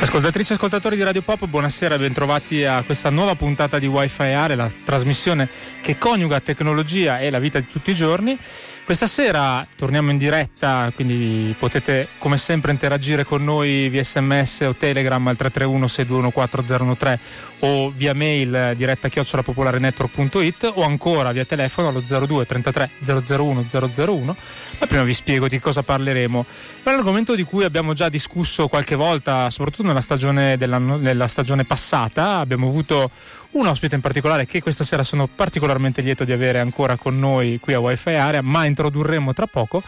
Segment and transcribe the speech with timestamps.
[0.00, 4.22] Ascoltatrici e ascoltatori di Radio Pop, buonasera e bentrovati a questa nuova puntata di Wi-Fi
[4.22, 5.50] Area, la trasmissione
[5.82, 8.38] che coniuga tecnologia e la vita di tutti i giorni.
[8.82, 14.74] Questa sera torniamo in diretta, quindi potete come sempre interagire con noi via sms o
[14.74, 17.18] telegram al 331 6214013
[17.60, 24.36] o via mail diretta chiocciolapopolarenetwork.it o ancora via telefono allo 02 33 001 001.
[24.80, 26.46] Ma prima vi spiego di cosa parleremo.
[26.82, 31.64] È un argomento di cui abbiamo già discusso qualche volta, soprattutto nella stagione, nella stagione
[31.64, 32.38] passata.
[32.38, 33.10] Abbiamo avuto
[33.52, 37.58] un ospite in particolare che questa sera sono particolarmente lieto di avere ancora con noi
[37.60, 39.82] qui a Wi-Fi Area, ma introdurremo tra poco.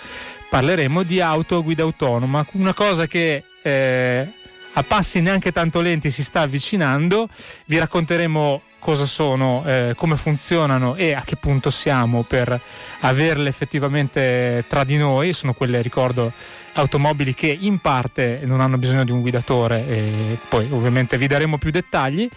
[0.50, 4.32] Parleremo di auto guida autonoma, una cosa che eh,
[4.74, 7.28] a passi neanche tanto lenti si sta avvicinando.
[7.66, 12.60] Vi racconteremo cosa sono, eh, come funzionano e a che punto siamo per
[13.00, 15.32] averle effettivamente tra di noi.
[15.32, 16.32] Sono quelle, ricordo,
[16.72, 21.58] automobili che in parte non hanno bisogno di un guidatore e poi ovviamente vi daremo
[21.58, 22.28] più dettagli.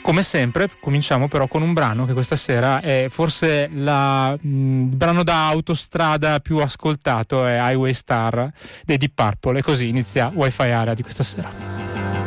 [0.00, 4.96] Come sempre, cominciamo però con un brano che questa sera è forse la, mh, il
[4.96, 8.50] brano da autostrada più ascoltato, è Highway Star
[8.84, 12.23] dei Deep Purple e così inizia Wi-Fi Area di questa sera.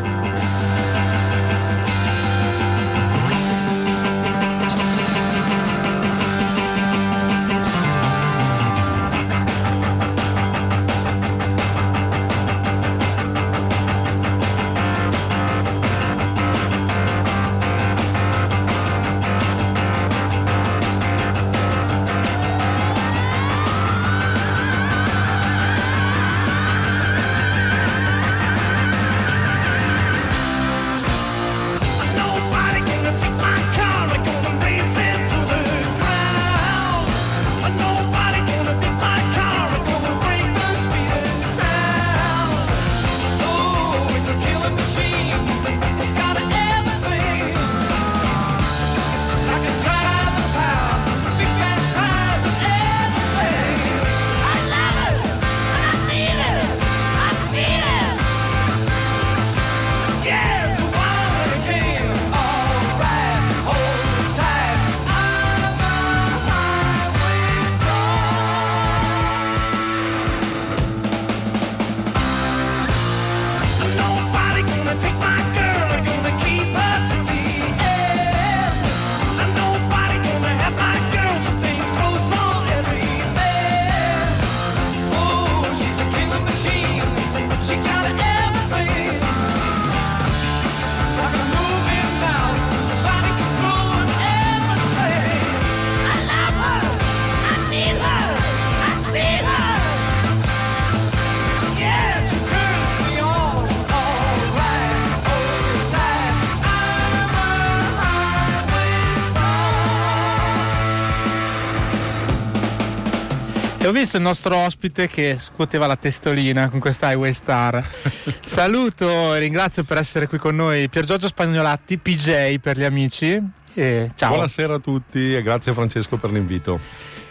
[113.88, 117.86] Ho visto il nostro ospite che scuoteva la testolina con questa Highway Star.
[118.44, 123.42] Saluto e ringrazio per essere qui con noi Pier Giorgio Spagnolatti, PJ per gli amici.
[123.74, 124.30] E ciao.
[124.32, 126.80] Buonasera a tutti e grazie Francesco per l'invito.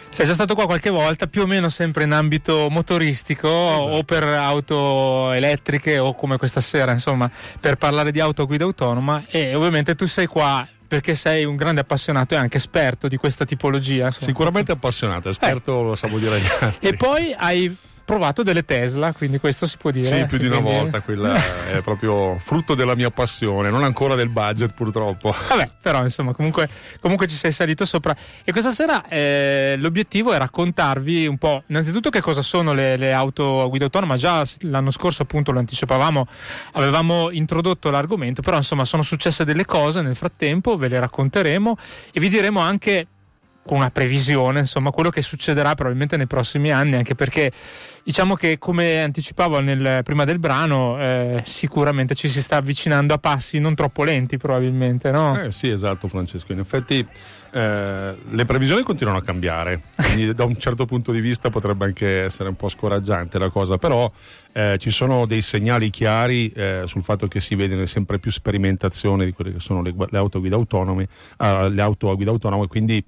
[0.09, 3.89] Sei già stato qua qualche volta, più o meno sempre in ambito motoristico esatto.
[3.91, 7.29] o per auto elettriche o come questa sera, insomma,
[7.59, 11.81] per parlare di auto guida autonoma e ovviamente tu sei qua perché sei un grande
[11.81, 14.05] appassionato e anche esperto di questa tipologia.
[14.05, 14.27] Insomma.
[14.27, 15.83] Sicuramente appassionato, esperto eh.
[15.83, 16.87] lo sa dire agli altri.
[16.87, 17.75] E poi hai
[18.07, 20.05] provato delle Tesla, quindi questo si può dire.
[20.05, 20.79] Sì, più di una quindi...
[20.79, 21.35] volta, quella
[21.69, 25.35] è proprio frutto della mia passione, non ancora del budget purtroppo.
[25.49, 26.69] Vabbè, però insomma, comunque,
[27.01, 28.15] comunque ci sei salito sopra.
[28.45, 33.11] E questa sera eh, l'obiettivo è raccontarvi un po', innanzitutto che cosa sono le, le
[33.11, 36.25] auto a guida autonoma, già l'anno scorso appunto lo anticipavamo,
[36.73, 41.75] avevamo introdotto l'argomento, però insomma sono successe delle cose nel frattempo, ve le racconteremo
[42.13, 43.07] e vi diremo anche
[43.67, 47.51] con una previsione, insomma, quello che succederà probabilmente nei prossimi anni, anche perché
[48.07, 53.17] diciamo che come anticipavo nel, prima del brano, eh, sicuramente ci si sta avvicinando a
[53.17, 55.37] passi non troppo lenti, probabilmente, no?
[55.37, 56.53] Eh, sì, esatto, Francesco.
[56.53, 57.05] In effetti
[57.51, 62.23] eh, le previsioni continuano a cambiare, quindi da un certo punto di vista potrebbe anche
[62.23, 64.09] essere un po' scoraggiante la cosa, però
[64.53, 69.25] eh, ci sono dei segnali chiari eh, sul fatto che si vedono sempre più sperimentazioni
[69.25, 72.67] di quelle che sono le, le auto guida autonome, uh, le auto a guida autonome,
[72.67, 73.03] quindi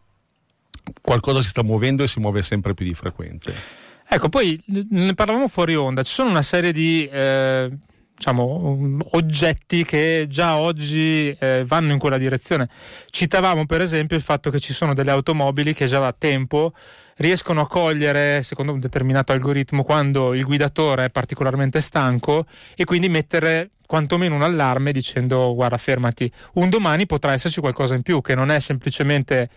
[1.00, 3.88] qualcosa si sta muovendo e si muove sempre più di frequente.
[4.12, 4.60] Ecco, poi
[4.90, 7.70] ne parlavamo fuori onda, ci sono una serie di, eh,
[8.16, 12.68] diciamo, oggetti che già oggi eh, vanno in quella direzione.
[13.12, 16.74] Citavamo per esempio il fatto che ci sono delle automobili che già da tempo
[17.18, 23.10] riescono a cogliere, secondo un determinato algoritmo, quando il guidatore è particolarmente stanco e quindi
[23.10, 28.34] mettere quantomeno un allarme dicendo guarda fermati, un domani potrà esserci qualcosa in più che
[28.34, 29.50] non è semplicemente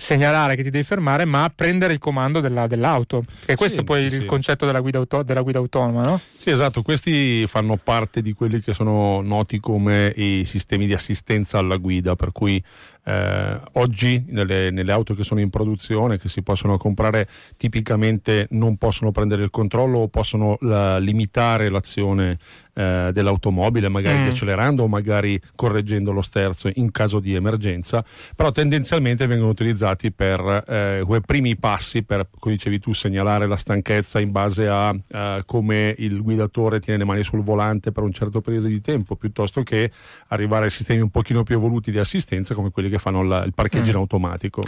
[0.00, 3.24] segnalare che ti devi fermare, ma prendere il comando della, dell'auto.
[3.44, 6.20] E questo sì, poi sì, il concetto della guida, auto, della guida, autonoma, no?
[6.36, 6.82] Sì, esatto.
[6.82, 12.14] Questi fanno parte di quelli che sono noti come i sistemi di assistenza alla guida,
[12.14, 12.62] per cui
[13.08, 17.26] eh, oggi nelle, nelle, auto che sono in produzione, che si possono comprare,
[17.56, 22.36] tipicamente non possono prendere il controllo o possono la, limitare l'azione
[22.78, 24.26] eh, dell'automobile, magari mm.
[24.28, 28.04] accelerando o magari correggendo lo sterzo in caso di emergenza,
[28.36, 33.56] però tendenzialmente vengono utilizzati per eh, quei primi passi, per, come dicevi tu, segnalare la
[33.56, 38.12] stanchezza in base a eh, come il guidatore tiene le mani sul volante per un
[38.12, 39.90] certo periodo di tempo, piuttosto che
[40.28, 43.42] arrivare a sistemi un pochino più evoluti di assistenza come quelli che che fanno la,
[43.44, 44.00] il parcheggio mm.
[44.00, 44.62] automatico.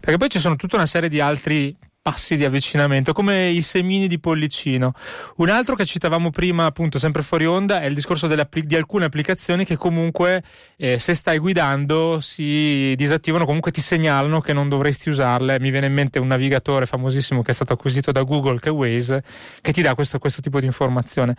[0.00, 4.08] Perché poi ci sono tutta una serie di altri passi di avvicinamento, come i semini
[4.08, 4.92] di pollicino.
[5.36, 9.64] Un altro che citavamo prima, appunto, sempre fuori onda, è il discorso di alcune applicazioni
[9.64, 10.42] che comunque,
[10.76, 15.58] eh, se stai guidando, si disattivano, comunque ti segnalano che non dovresti usarle.
[15.60, 18.72] Mi viene in mente un navigatore famosissimo che è stato acquisito da Google, che è
[18.72, 19.24] Waze,
[19.62, 21.36] che ti dà questo, questo tipo di informazione.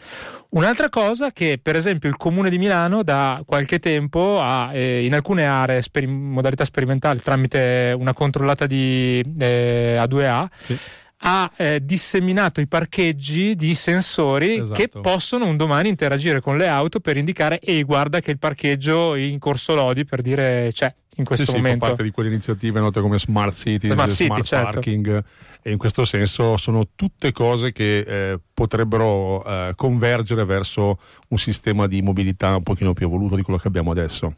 [0.49, 5.13] Un'altra cosa che, per esempio, il Comune di Milano da qualche tempo ha, eh, in
[5.13, 10.77] alcune aree, in modalità sperimentale, tramite una controllata di eh, A2A, sì.
[11.17, 14.73] ha eh, disseminato i parcheggi di sensori esatto.
[14.73, 19.15] che possono un domani interagire con le auto per indicare ehi guarda che il parcheggio
[19.15, 21.73] in corso Lodi per dire c'è in questo sì, momento.
[21.73, 24.71] Sì, fa parte di quelle iniziative note come Smart Cities, Smart, City, smart certo.
[24.71, 25.23] Parking
[25.67, 31.87] e in questo senso sono tutte cose che eh, potrebbero eh, convergere verso un sistema
[31.87, 34.35] di mobilità un pochino più evoluto di quello che abbiamo adesso.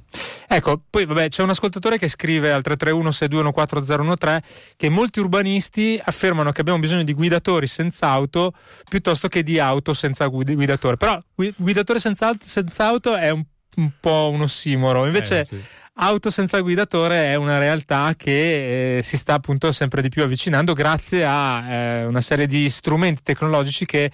[0.48, 4.38] Ecco, poi vabbè, c'è un ascoltatore che scrive al 331-621-4013
[4.78, 8.54] che molti urbanisti affermano che abbiamo bisogno di guidatori senza auto
[8.88, 10.96] piuttosto che di auto senza guidatore.
[10.96, 11.22] Però
[11.58, 13.44] guidatore senza senza auto è un,
[13.76, 15.06] un po' un ossimoro.
[15.06, 15.40] Invece...
[15.42, 15.62] Eh, sì
[16.00, 20.74] auto senza guidatore è una realtà che eh, si sta appunto sempre di più avvicinando
[20.74, 24.12] grazie a eh, una serie di strumenti tecnologici che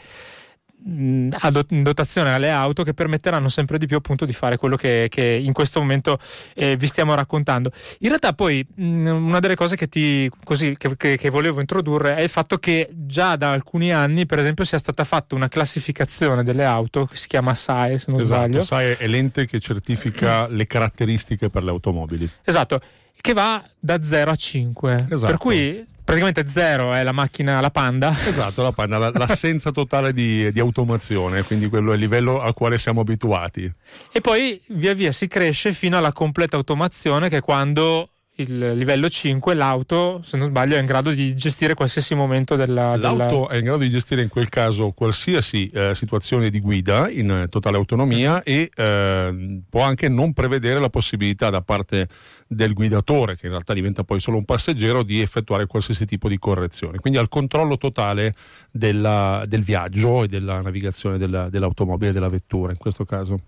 [0.86, 5.24] in dotazione alle auto che permetteranno sempre di più appunto di fare quello che, che
[5.24, 6.20] in questo momento
[6.56, 7.72] eh, vi stiamo raccontando.
[8.00, 12.22] In realtà poi mh, una delle cose che, ti, così, che, che, volevo introdurre è
[12.22, 16.66] il fatto che già da alcuni anni per esempio sia stata fatta una classificazione delle
[16.66, 18.64] auto che si chiama SAE se non esatto, sbaglio.
[18.64, 22.30] SAE è l'ente che certifica le caratteristiche per le automobili.
[22.44, 22.82] Esatto
[23.24, 25.08] che va da 0 a 5.
[25.10, 25.26] Esatto.
[25.28, 28.16] Per cui praticamente 0 è la macchina, la Panda.
[28.26, 32.78] Esatto, la Panda, l'assenza totale di, di, automazione, quindi quello è il livello al quale
[32.78, 33.72] siamo abituati.
[34.12, 39.10] E poi via via si cresce fino alla completa automazione che è quando il livello
[39.10, 42.96] 5 l'auto, se non sbaglio, è in grado di gestire qualsiasi momento della...
[42.96, 43.48] L'auto della...
[43.50, 47.78] è in grado di gestire in quel caso qualsiasi eh, situazione di guida in totale
[47.78, 52.08] autonomia e eh, può anche non prevedere la possibilità da parte
[52.48, 56.40] del guidatore, che in realtà diventa poi solo un passeggero, di effettuare qualsiasi tipo di
[56.40, 56.98] correzione.
[56.98, 58.34] Quindi ha il controllo totale
[58.72, 63.40] della, del viaggio e della navigazione della, dell'automobile della vettura in questo caso.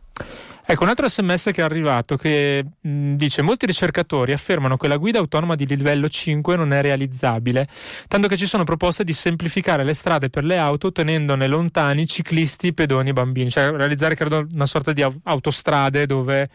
[0.67, 4.98] Ecco, un altro sms che è arrivato che mh, dice molti ricercatori affermano che la
[4.98, 7.67] guida autonoma di livello 5 non è realizzabile,
[8.07, 12.74] tanto che ci sono proposte di semplificare le strade per le auto tenendone lontani ciclisti,
[12.74, 16.50] pedoni e bambini, cioè realizzare credo una sorta di autostrade dove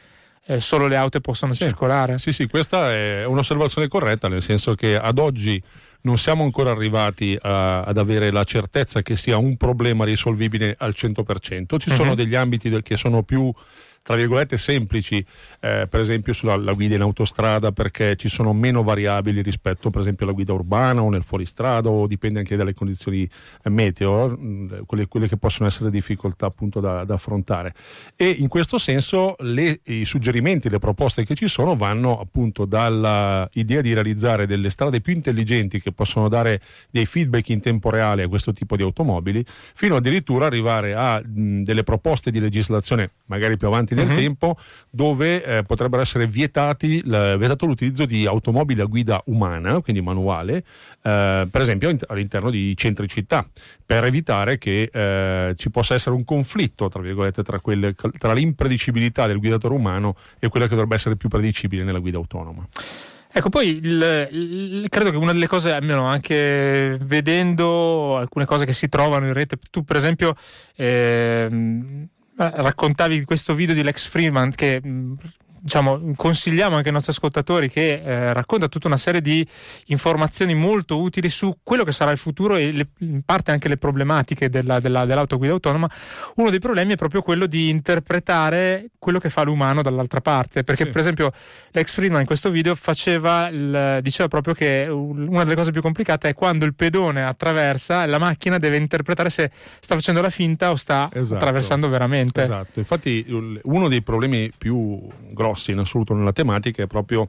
[0.46, 1.58] eh, solo le auto possono sì.
[1.58, 2.18] circolare.
[2.18, 5.62] Sì, sì, questa è un'osservazione corretta, nel senso che ad oggi
[6.02, 10.94] non siamo ancora arrivati a, ad avere la certezza che sia un problema risolvibile al
[10.96, 11.78] 100%.
[11.78, 11.94] Ci uh-huh.
[11.94, 12.16] sono mhm.
[12.16, 13.52] degli ambiti del, che sono più
[14.02, 15.24] tra virgolette semplici,
[15.60, 20.24] eh, per esempio sulla guida in autostrada perché ci sono meno variabili rispetto per esempio
[20.24, 23.28] alla guida urbana o nel fuoristrada o dipende anche dalle condizioni
[23.62, 27.74] eh, meteo, mm, quelle, quelle, che possono essere difficoltà appunto da, da affrontare.
[28.16, 33.80] E in questo senso le, i suggerimenti, le proposte che ci sono vanno appunto dall'idea
[33.80, 38.28] di realizzare delle strade più intelligenti che possono dare dei feedback in tempo reale a
[38.28, 43.68] questo tipo di automobili, fino addirittura arrivare a mh, delle proposte di legislazione magari più
[43.68, 44.16] avanti nel uh-huh.
[44.16, 44.56] tempo
[44.90, 50.64] dove eh, potrebbero essere vietati, l- vietato l'utilizzo di automobili a guida umana, quindi manuale,
[51.02, 53.46] eh, per esempio all'interno di centri città,
[53.84, 59.26] per evitare che eh, ci possa essere un conflitto tra, virgolette, tra, quelle, tra l'impredicibilità
[59.26, 62.66] del guidatore umano e quella che dovrebbe essere più predicibile nella guida autonoma.
[63.32, 68.72] Ecco, poi il, il, credo che una delle cose, almeno anche vedendo alcune cose che
[68.72, 70.34] si trovano in rete, tu per esempio
[70.74, 71.46] eh,
[72.48, 75.14] raccontavi questo video di Lex Freeman che mh,
[75.60, 79.46] diciamo, consigliamo anche ai nostri ascoltatori che eh, racconta tutta una serie di
[79.86, 83.76] informazioni molto utili su quello che sarà il futuro e le, in parte anche le
[83.76, 85.88] problematiche della, della, dell'autoguida autonoma.
[86.36, 90.84] Uno dei problemi è proprio quello di interpretare quello che fa l'umano dall'altra parte, perché
[90.84, 90.90] sì.
[90.90, 91.32] per esempio
[91.70, 96.30] l'ex Friedman in questo video faceva il, diceva proprio che una delle cose più complicate
[96.30, 99.50] è quando il pedone attraversa, la macchina deve interpretare se
[99.80, 101.34] sta facendo la finta o sta esatto.
[101.34, 102.42] attraversando veramente.
[102.42, 103.24] Esatto, infatti
[103.62, 104.98] uno dei problemi più
[105.30, 107.28] grossi grossi in assoluto nella tematica è proprio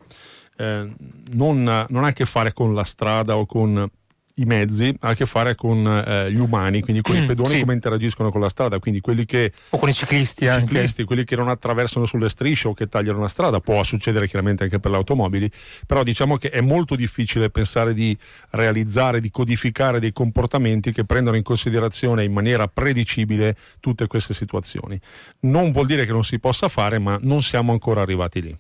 [0.58, 0.94] eh,
[1.32, 3.90] non, non ha a che fare con la strada o con
[4.36, 7.60] i mezzi ha a che fare con eh, gli umani, quindi con i pedoni sì.
[7.62, 11.24] come interagiscono con la strada, quindi quelli che o con i ciclisti, i ciclisti quelli
[11.24, 14.92] che non attraversano sulle strisce o che tagliano la strada, può succedere chiaramente anche per
[14.92, 15.52] le automobili,
[15.86, 18.18] però diciamo che è molto difficile pensare di
[18.52, 25.00] realizzare, di codificare dei comportamenti che prendano in considerazione in maniera predicibile tutte queste situazioni.
[25.42, 28.58] Non vuol dire che non si possa fare, ma non siamo ancora arrivati lì.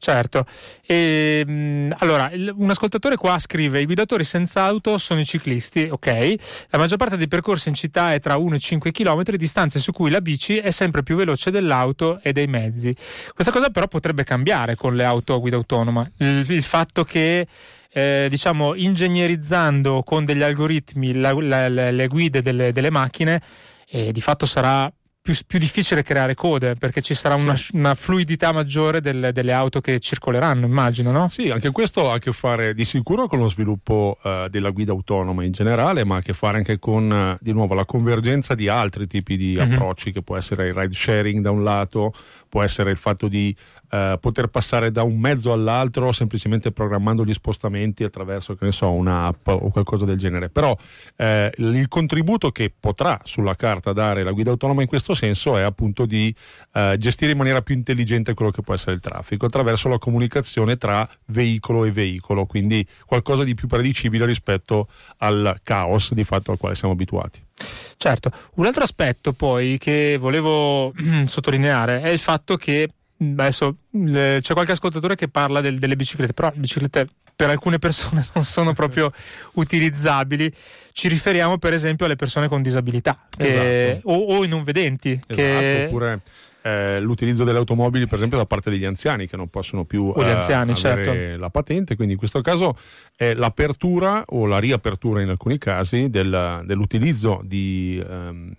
[0.00, 0.46] Certo,
[0.86, 6.34] e, ehm, allora un ascoltatore qua scrive: I guidatori senza auto sono i ciclisti, ok.
[6.70, 9.90] La maggior parte dei percorsi in città è tra 1 e 5 km, distanze su
[9.90, 12.94] cui la bici è sempre più veloce dell'auto e dei mezzi.
[13.34, 16.08] Questa cosa però potrebbe cambiare con le auto a guida autonoma.
[16.18, 17.48] Il, il fatto che
[17.90, 23.42] eh, diciamo ingegnerizzando con degli algoritmi la, la, la, le guide delle, delle macchine,
[23.88, 24.90] eh, di fatto sarà
[25.28, 29.82] più, più, difficile creare code perché ci sarà una, una fluidità maggiore delle, delle, auto
[29.82, 31.28] che circoleranno, immagino, no?
[31.28, 34.92] Sì, anche questo ha a che fare di sicuro con lo sviluppo uh, della guida
[34.92, 38.54] autonoma in generale, ma ha a che fare anche con, uh, di nuovo, la convergenza
[38.54, 39.72] di altri tipi di mm-hmm.
[39.72, 42.14] approcci, che può essere il ride sharing da un lato,
[42.48, 43.54] può essere il fatto di
[43.90, 48.90] uh, poter passare da un mezzo all'altro semplicemente programmando gli spostamenti attraverso, che ne so,
[48.90, 50.48] un'app o qualcosa del genere.
[50.48, 50.76] Però
[51.18, 56.06] il contributo che potrà sulla carta dare la guida autonoma in questo senso è appunto
[56.06, 56.34] di
[56.72, 60.76] eh, gestire in maniera più intelligente quello che può essere il traffico attraverso la comunicazione
[60.76, 64.88] tra veicolo e veicolo, quindi qualcosa di più predicibile rispetto
[65.18, 67.47] al caos di fatto al quale siamo abituati.
[67.96, 70.92] Certo, un altro aspetto poi che volevo
[71.26, 72.88] sottolineare è il fatto che
[73.20, 78.26] adesso c'è qualche ascoltatore che parla del, delle biciclette, però le biciclette per alcune persone
[78.34, 79.12] non sono proprio
[79.54, 80.52] utilizzabili.
[80.92, 84.08] Ci riferiamo per esempio alle persone con disabilità che, esatto.
[84.10, 85.12] o, o, i non vedenti.
[85.12, 85.84] Esatto, che...
[85.86, 86.20] Oppure
[86.68, 90.30] eh, l'utilizzo delle automobili per esempio da parte degli anziani che non possono più eh,
[90.30, 91.14] anziani, certo.
[91.38, 92.76] la patente, quindi in questo caso
[93.16, 98.02] è l'apertura o la riapertura in alcuni casi del, dell'utilizzo di...
[98.06, 98.52] Ehm,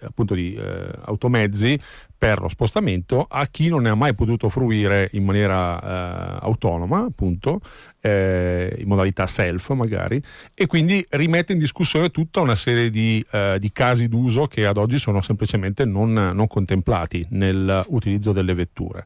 [0.00, 1.78] appunto di eh, automezzi
[2.18, 7.00] per lo spostamento a chi non ne ha mai potuto fruire in maniera eh, autonoma,
[7.00, 7.60] appunto,
[8.00, 10.22] eh, in modalità self magari,
[10.54, 14.78] e quindi rimette in discussione tutta una serie di, eh, di casi d'uso che ad
[14.78, 19.04] oggi sono semplicemente non, non contemplati nell'utilizzo delle vetture.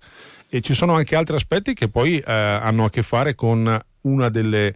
[0.49, 4.29] E ci sono anche altri aspetti che poi eh, hanno a che fare con una
[4.29, 4.75] delle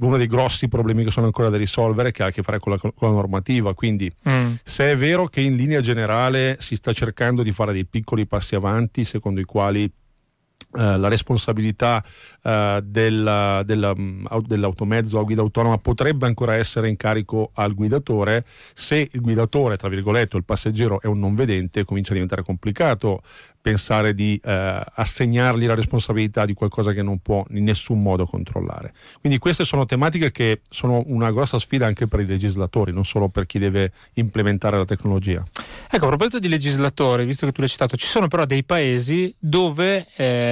[0.00, 2.72] uno dei grossi problemi che sono ancora da risolvere che ha a che fare con
[2.72, 3.74] la, con la normativa.
[3.74, 4.54] Quindi, mm.
[4.62, 8.54] se è vero che in linea generale si sta cercando di fare dei piccoli passi
[8.54, 9.90] avanti, secondo i quali
[10.70, 12.04] Uh, la responsabilità
[12.42, 18.44] uh, della, della, um, dell'automezzo a guida autonoma potrebbe ancora essere in carico al guidatore
[18.74, 23.22] se il guidatore, tra virgolette, il passeggero è un non vedente, comincia a diventare complicato
[23.68, 28.94] pensare di eh, assegnargli la responsabilità di qualcosa che non può in nessun modo controllare.
[29.20, 33.28] Quindi queste sono tematiche che sono una grossa sfida anche per i legislatori, non solo
[33.28, 35.44] per chi deve implementare la tecnologia.
[35.90, 39.34] Ecco, a proposito di legislatori, visto che tu l'hai citato, ci sono però dei paesi
[39.38, 40.47] dove eh,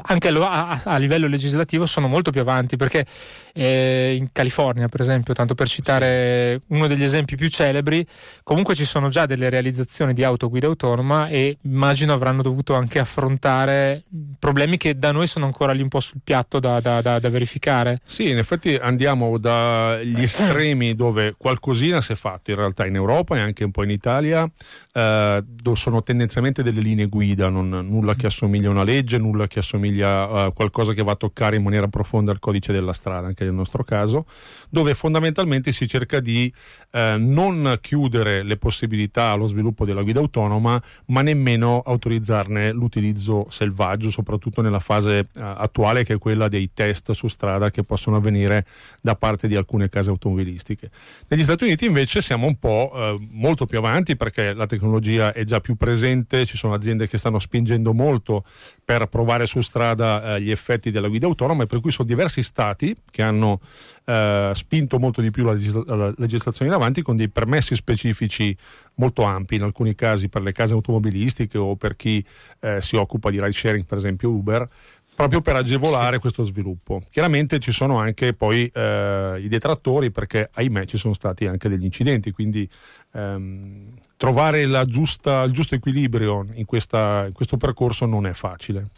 [0.00, 3.04] anche a, a, livello legislativo sono molto più avanti perché
[3.52, 6.74] eh, in California per esempio tanto per citare sì.
[6.74, 8.06] uno degli esempi più celebri
[8.42, 14.04] comunque ci sono già delle realizzazioni di autoguida autonoma e immagino avranno dovuto anche affrontare
[14.38, 17.28] problemi che da noi sono ancora lì un po' sul piatto da, da, da, da
[17.28, 22.94] verificare sì in effetti andiamo dagli estremi dove qualcosina si è fatto in realtà in
[22.94, 24.48] Europa e anche un po' in Italia
[24.92, 29.60] eh, sono tendenzialmente delle linee guida non, nulla che assomiglia a una legge nulla che
[29.60, 33.44] assomiglia a qualcosa che va a toccare in maniera profonda il codice della strada, anche
[33.44, 34.26] nel nostro caso,
[34.72, 36.50] dove fondamentalmente si cerca di
[36.92, 44.08] eh, non chiudere le possibilità allo sviluppo della guida autonoma, ma nemmeno autorizzarne l'utilizzo selvaggio,
[44.10, 48.64] soprattutto nella fase eh, attuale che è quella dei test su strada che possono avvenire
[49.02, 50.90] da parte di alcune case automobilistiche.
[51.28, 55.44] Negli Stati Uniti invece siamo un po' eh, molto più avanti perché la tecnologia è
[55.44, 58.46] già più presente, ci sono aziende che stanno spingendo molto
[58.82, 62.42] per provare su strada eh, gli effetti della guida autonoma e per cui sono diversi
[62.42, 63.60] stati che hanno
[64.04, 68.56] eh, spinto molto di più la, legisla- la, legislazione in avanti con dei permessi specifici
[68.94, 72.24] molto ampi, in alcuni casi per le case automobilistiche o per chi
[72.60, 74.68] eh, si occupa di ride sharing, per esempio Uber,
[75.14, 76.20] proprio per agevolare sì.
[76.20, 77.02] questo sviluppo.
[77.10, 81.84] Chiaramente ci sono anche poi eh, i detrattori perché ahimè ci sono stati anche degli
[81.84, 82.68] incidenti, quindi
[83.12, 88.88] ehm, trovare giusta, il giusto equilibrio in, questa, in questo percorso non è facile.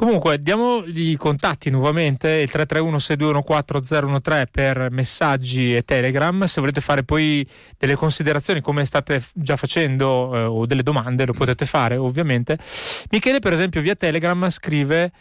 [0.00, 6.44] Comunque, diamo i contatti nuovamente, il 331-6214013 per messaggi e Telegram.
[6.44, 11.34] Se volete fare poi delle considerazioni come state già facendo eh, o delle domande, lo
[11.34, 12.58] potete fare ovviamente.
[13.10, 15.12] Michele, per esempio, via Telegram scrive: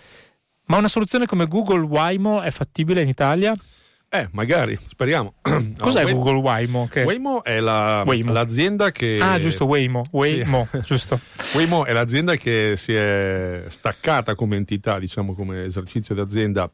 [0.68, 3.54] Ma una soluzione come Google Waymo è fattibile in Italia?
[4.12, 5.36] Eh, magari, speriamo.
[5.78, 6.88] Cos'è no, Google Waymo?
[6.90, 7.04] Che...
[7.04, 8.32] Waymo è la, Waymo.
[8.32, 9.20] l'azienda che...
[9.22, 10.04] Ah, giusto, Waymo.
[10.10, 10.80] Waymo, sì.
[10.86, 11.20] giusto.
[11.54, 16.72] Waymo è l'azienda che si è staccata come entità, diciamo come esercizio d'azienda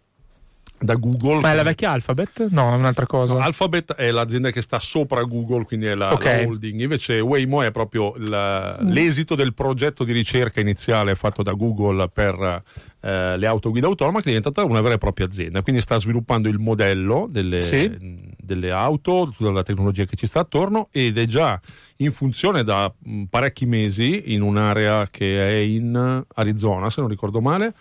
[0.77, 1.39] da Google.
[1.39, 2.47] Ma è la vecchia Alphabet?
[2.49, 3.33] No, è un'altra cosa.
[3.33, 6.43] No, Alphabet è l'azienda che sta sopra Google, quindi è la, okay.
[6.43, 6.81] la holding.
[6.81, 8.89] Invece Waymo è proprio la, mm.
[8.89, 12.63] l'esito del progetto di ricerca iniziale fatto da Google per
[13.01, 15.61] eh, le auto guida autonoma, che è diventata una vera e propria azienda.
[15.61, 18.33] Quindi sta sviluppando il modello delle, sì.
[18.37, 21.59] delle auto, tutta la tecnologia che ci sta attorno ed è già
[21.97, 27.39] in funzione da mh, parecchi mesi in un'area che è in Arizona, se non ricordo
[27.39, 27.73] male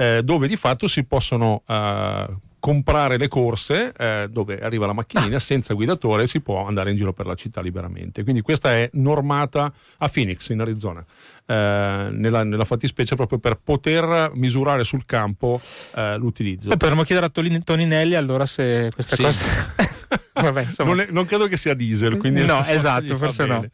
[0.00, 2.26] eh, dove di fatto si possono eh,
[2.58, 5.40] comprare le corse eh, dove arriva la macchinina ah.
[5.40, 8.22] senza guidatore e si può andare in giro per la città liberamente.
[8.22, 11.04] Quindi questa è normata a Phoenix in Arizona.
[11.44, 15.60] Eh, nella, nella, fattispecie proprio per poter misurare sul campo
[15.94, 16.68] eh, l'utilizzo.
[16.70, 19.22] Potremmo chiedere a Toninelli allora se questa sì.
[19.22, 19.74] cosa...
[20.32, 23.66] Vabbè, non, è, non, credo che sia diesel, quindi no, esatto, forse no.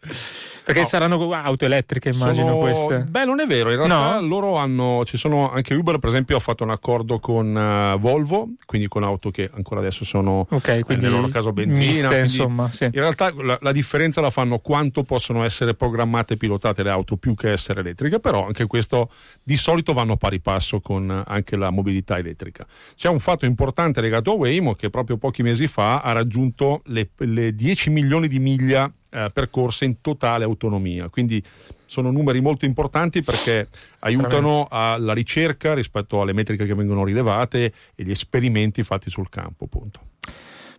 [0.67, 0.87] Perché no.
[0.89, 2.59] saranno auto elettriche, immagino sono...
[2.59, 2.99] queste.
[3.09, 3.71] Beh, non è vero.
[3.71, 4.27] In realtà no?
[4.27, 5.05] loro hanno.
[5.05, 9.05] Ci sono anche Uber, per esempio, ha fatto un accordo con uh, Volvo, quindi con
[9.05, 12.09] auto che ancora adesso sono okay, quindi nel loro caso benzina.
[12.09, 12.83] Miste, insomma, sì.
[12.83, 17.17] In realtà la, la, differenza la fanno quanto possono essere programmate e pilotate le auto
[17.17, 19.13] più che essere elettriche, però anche questo
[19.45, 22.67] di solito vanno a pari passo con anche la mobilità elettrica.
[22.97, 27.11] C'è un fatto importante legato a Waymo che proprio pochi mesi fa ha raggiunto le,
[27.19, 31.09] le 10 milioni di miglia eh, percorse in totale autonomia.
[31.09, 31.43] Quindi
[31.87, 33.69] sono numeri molto importanti perché
[34.01, 39.65] aiutano alla ricerca rispetto alle metriche che vengono rilevate e gli esperimenti fatti sul campo.
[39.65, 40.01] Appunto.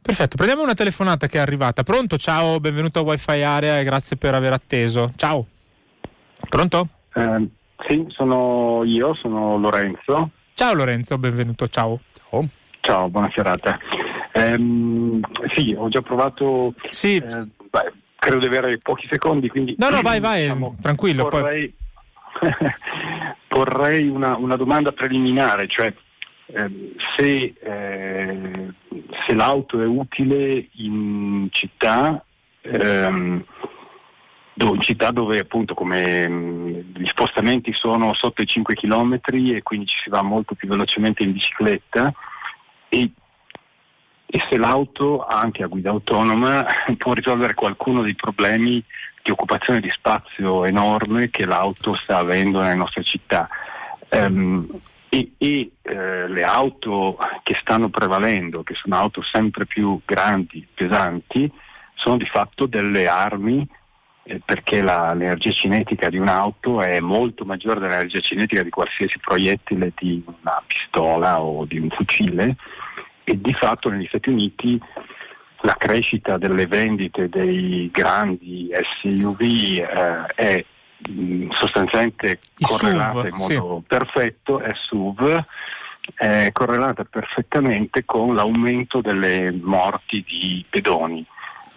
[0.01, 1.83] Perfetto, prendiamo una telefonata che è arrivata.
[1.83, 2.17] Pronto?
[2.17, 5.11] Ciao, benvenuto a Wi-Fi Area e grazie per aver atteso.
[5.15, 5.45] Ciao.
[6.47, 6.87] Pronto?
[7.13, 7.47] Eh,
[7.87, 10.31] sì, sono io, sono Lorenzo.
[10.53, 11.99] Ciao Lorenzo, benvenuto, ciao.
[12.29, 12.47] Ciao,
[12.79, 13.77] ciao buona serata.
[14.31, 14.57] Eh,
[15.55, 16.73] sì, ho già provato...
[16.89, 17.17] Sì.
[17.17, 17.47] Eh,
[18.17, 19.75] credo di avere pochi secondi, quindi...
[19.77, 21.27] No, no, vai, vai, diciamo, tranquillo.
[21.27, 21.73] Porrei,
[22.39, 22.53] poi...
[23.47, 25.93] porrei una, una, domanda preliminare, cioè
[26.47, 28.67] eh, se, eh,
[29.25, 32.23] se, l'auto è utile in città,
[32.61, 33.43] ehm,
[34.53, 39.61] dove, in città dove appunto come mh, gli spostamenti sono sotto i 5 km e
[39.61, 42.11] quindi ci si va molto più velocemente in bicicletta
[42.89, 43.11] e
[44.29, 46.65] e se l'auto, anche a guida autonoma,
[46.97, 48.83] può risolvere qualcuno dei problemi
[49.23, 53.47] di occupazione di spazio enorme che l'auto sta avendo nelle nostre città.
[54.09, 54.67] Um,
[55.09, 61.49] e, e eh, le auto che stanno prevalendo, che sono auto sempre più grandi, pesanti,
[61.95, 63.65] sono di fatto delle armi
[64.23, 69.93] eh, perché la, l'energia cinetica di un'auto è molto maggiore dell'energia cinetica di qualsiasi proiettile
[69.95, 72.57] di una pistola o di un fucile
[73.29, 74.81] e di fatto negli Stati Uniti
[75.61, 78.69] la crescita delle vendite dei grandi
[79.01, 80.65] SUV eh, è
[81.09, 83.85] mh, sostanzialmente I correlata SUV, in modo sì.
[83.85, 85.43] perfetto, SUV,
[86.15, 91.25] è correlata perfettamente con l'aumento delle morti di pedoni.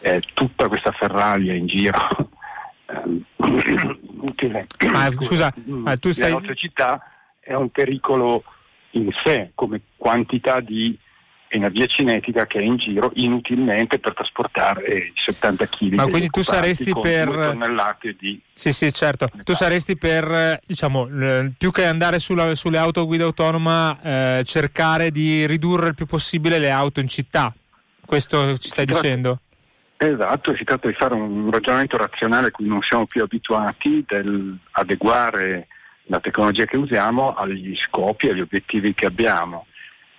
[0.02, 1.98] Eh, tutta questa ferraglia in giro
[2.86, 3.24] ehm,
[4.20, 5.52] utile ah, scusa,
[5.84, 6.30] ah, tu stai...
[6.30, 7.02] nostra città
[7.38, 8.42] è un pericolo
[8.92, 10.96] in sé come quantità di
[11.50, 15.94] energia cinetica che è in giro inutilmente per trasportare 70 kg.
[15.94, 19.28] Ma quindi tu saresti per tonnellate di Sì, sì, certo.
[19.42, 21.08] Tu saresti per diciamo
[21.58, 26.06] più che andare sulla, sulle auto a guida autonoma eh, cercare di ridurre il più
[26.06, 27.52] possibile le auto in città.
[28.06, 29.40] Questo ci stai si dicendo?
[29.96, 34.04] Tratta, esatto, si tratta di fare un ragionamento razionale a cui non siamo più abituati
[34.06, 35.66] del adeguare
[36.04, 39.66] la tecnologia che usiamo agli scopi e agli obiettivi che abbiamo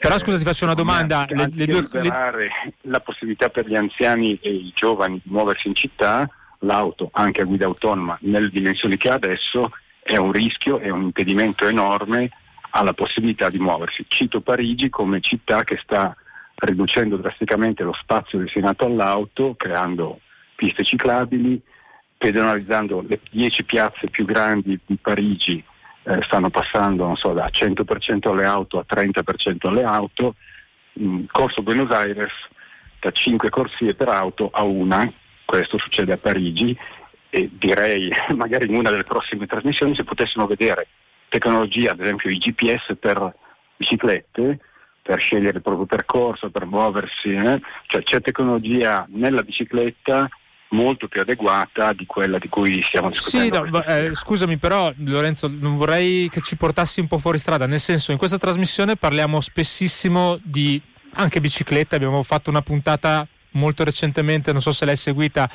[0.02, 1.28] però scusa, ti faccio una domanda.
[1.30, 2.74] Le, le due, le...
[2.82, 6.28] la possibilità per gli anziani e i giovani di muoversi in città,
[6.60, 11.04] l'auto anche a guida autonoma nelle dimensioni che ha adesso è un rischio, è un
[11.04, 12.32] impedimento enorme
[12.72, 14.06] ha la possibilità di muoversi.
[14.08, 16.16] Cito Parigi come città che sta
[16.56, 20.20] riducendo drasticamente lo spazio destinato all'auto, creando
[20.56, 21.62] piste ciclabili,
[22.18, 25.64] pedonalizzando le 10 piazze più grandi di Parigi,
[26.04, 30.36] eh, stanno passando so, da 100% alle auto a 30% alle auto,
[30.94, 32.32] in Corso Buenos Aires
[33.00, 35.12] da 5 corsie per auto a una,
[35.46, 36.78] questo succede a Parigi
[37.30, 40.88] e direi magari in una delle prossime trasmissioni se potessimo vedere
[41.30, 43.34] tecnologia, ad esempio i GPS per
[43.78, 44.60] biciclette,
[45.02, 47.60] per scegliere il proprio percorso, per muoversi, eh?
[47.88, 50.30] cioè c'è tecnologia nella bicicletta
[50.72, 53.66] molto più adeguata di quella di cui stiamo discutendo.
[53.66, 57.66] Sì, no, eh, scusami però Lorenzo, non vorrei che ci portassi un po' fuori strada,
[57.66, 60.82] nel senso in questa trasmissione parliamo spessissimo di
[61.14, 65.50] anche bicicletta, abbiamo fatto una puntata molto recentemente, non so se l'hai seguita,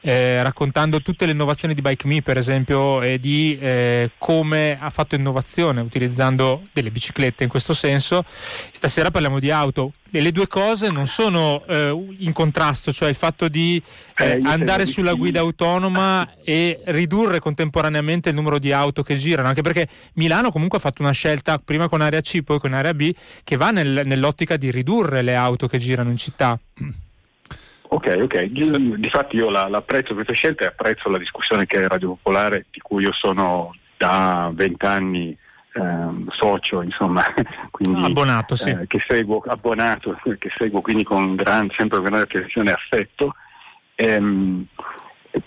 [0.00, 4.90] eh, raccontando tutte le innovazioni di Bike Me per esempio e di eh, come ha
[4.90, 8.24] fatto innovazione utilizzando delle biciclette in questo senso.
[8.70, 13.14] Stasera parliamo di auto e le due cose non sono eh, in contrasto, cioè il
[13.14, 13.82] fatto di
[14.18, 19.62] eh, andare sulla guida autonoma e ridurre contemporaneamente il numero di auto che girano, anche
[19.62, 23.10] perché Milano comunque ha fatto una scelta prima con area C poi con area B
[23.42, 26.58] che va nel, nell'ottica di ridurre le auto che girano in città.
[27.92, 28.44] Ok, ok.
[28.96, 32.80] Difatti io la, l'apprezzo questa scelta e apprezzo la discussione che è Radio Popolare, di
[32.80, 35.36] cui io sono da vent'anni
[35.74, 37.22] ehm, socio, insomma,
[37.70, 38.70] quindi, abbonato, sì.
[38.70, 43.34] eh, che seguo, abbonato, che seguo quindi con gran, sempre con grande attenzione e affetto.
[43.94, 44.64] Ehm,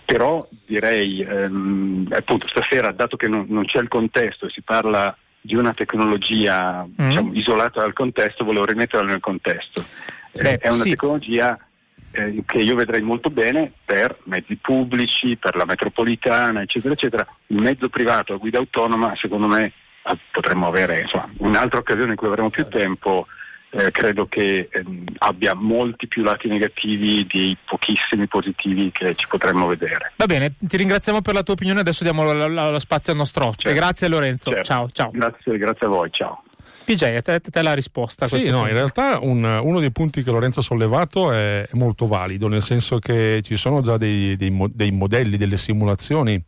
[0.06, 5.18] però direi, ehm, appunto, stasera, dato che non, non, c'è il contesto e si parla
[5.42, 7.08] di una tecnologia mm.
[7.08, 9.84] diciamo, isolata dal contesto, volevo rimetterla nel contesto.
[10.32, 10.92] Beh, eh, è una sì.
[10.92, 11.58] tecnologia
[12.16, 17.28] eh, che io vedrei molto bene per mezzi pubblici, per la metropolitana, eccetera, eccetera.
[17.48, 19.74] Il mezzo privato a guida autonoma, secondo me,
[20.32, 23.28] potremmo avere insomma, un'altra occasione in cui avremo più tempo.
[23.72, 29.68] Eh, credo che ehm, abbia molti più lati negativi di pochissimi positivi che ci potremmo
[29.68, 30.14] vedere.
[30.16, 33.70] Va bene, ti ringraziamo per la tua opinione, adesso diamo lo, spazio al nostro ospite.
[33.70, 33.84] Certo.
[33.84, 34.64] Grazie Lorenzo, certo.
[34.64, 35.12] ciao, ciao.
[35.12, 36.45] Grazie, grazie a voi, ciao.
[36.86, 38.28] PJ, te, te la risposta.
[38.28, 42.06] sì, no, in realtà un, uno dei punti che Lorenzo ha sollevato è, è, molto
[42.06, 46.42] valido, nel senso che ci sono già dei, dei, dei, modelli, delle simulazioni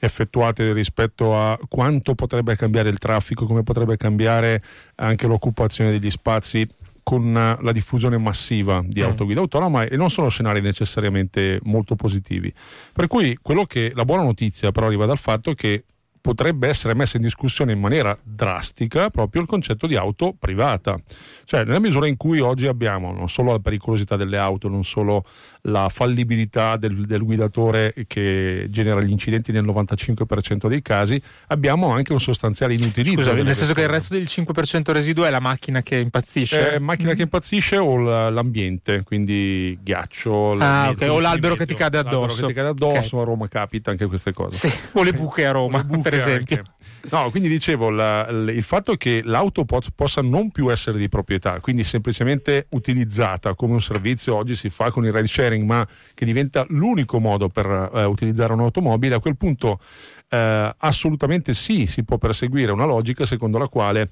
[0.00, 4.62] effettuate rispetto a quanto potrebbe cambiare il traffico, come potrebbe cambiare
[4.96, 6.68] anche l'occupazione degli spazi
[7.04, 9.04] con la diffusione massiva di mm.
[9.04, 12.52] autoguida autonoma e non sono scenari necessariamente molto positivi.
[12.92, 15.84] Per cui quello che la buona notizia però arriva dal fatto che
[16.24, 20.98] potrebbe essere messa in discussione in maniera drastica proprio il concetto di auto privata.
[21.44, 25.26] Cioè, nella misura in cui oggi abbiamo non solo la pericolosità delle auto, non solo
[25.66, 32.12] la fallibilità del, del guidatore che genera gli incidenti nel 95% dei casi, abbiamo anche
[32.12, 33.22] un sostanziale inutilizzo.
[33.22, 36.74] Scusa, nel senso che il resto del 5% residuo è la macchina che impazzisce?
[36.74, 37.16] Eh, macchina mm.
[37.16, 37.96] che impazzisce o
[38.30, 41.08] l'ambiente, quindi ghiaccio, ah, okay.
[41.08, 42.42] o l'albero che ti cade addosso.
[42.42, 43.20] L'albero che ti cade addosso, okay.
[43.20, 44.68] a Roma capita anche queste cose.
[44.68, 45.82] Sì, o le buche a Roma.
[45.94, 46.56] Buche per esempio.
[46.56, 46.72] Anche.
[47.10, 51.60] No, quindi dicevo, la, il fatto che l'auto po- possa non più essere di proprietà,
[51.60, 56.24] quindi semplicemente utilizzata come un servizio, oggi si fa con il ride sharing, ma che
[56.24, 59.80] diventa l'unico modo per eh, utilizzare un'automobile, a quel punto
[60.28, 64.10] eh, assolutamente sì, si può perseguire una logica secondo la quale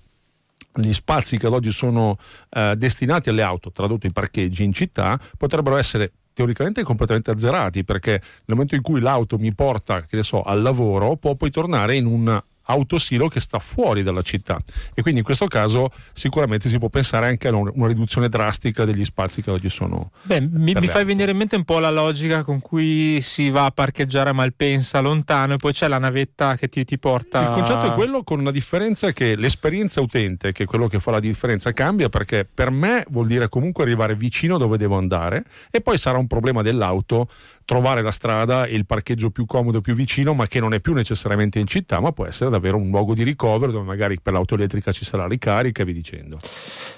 [0.74, 2.16] gli spazi che ad oggi sono
[2.50, 8.12] eh, destinati alle auto, tradotto i parcheggi in città, potrebbero essere teoricamente completamente azzerati perché
[8.12, 11.96] nel momento in cui l'auto mi porta che ne so, al lavoro può poi tornare
[11.96, 14.58] in un autosilo che sta fuori dalla città.
[14.94, 19.04] E quindi in questo caso sicuramente si può pensare anche a una riduzione drastica degli
[19.04, 22.42] spazi che oggi sono Beh, mi, mi fai venire in mente un po' la logica
[22.42, 26.68] con cui si va a parcheggiare a Malpensa lontano e poi c'è la navetta che
[26.68, 30.66] ti, ti porta il concetto è quello con una differenza che l'esperienza utente che è
[30.66, 34.76] quello che fa la differenza cambia perché per me vuol dire comunque arrivare vicino dove
[34.76, 37.28] devo andare e poi sarà un problema dell'auto
[37.72, 40.92] trovare la strada e il parcheggio più comodo più vicino ma che non è più
[40.92, 44.56] necessariamente in città ma può essere davvero un luogo di ricovero dove magari per l'auto
[44.56, 46.38] elettrica ci sarà ricarica e via dicendo.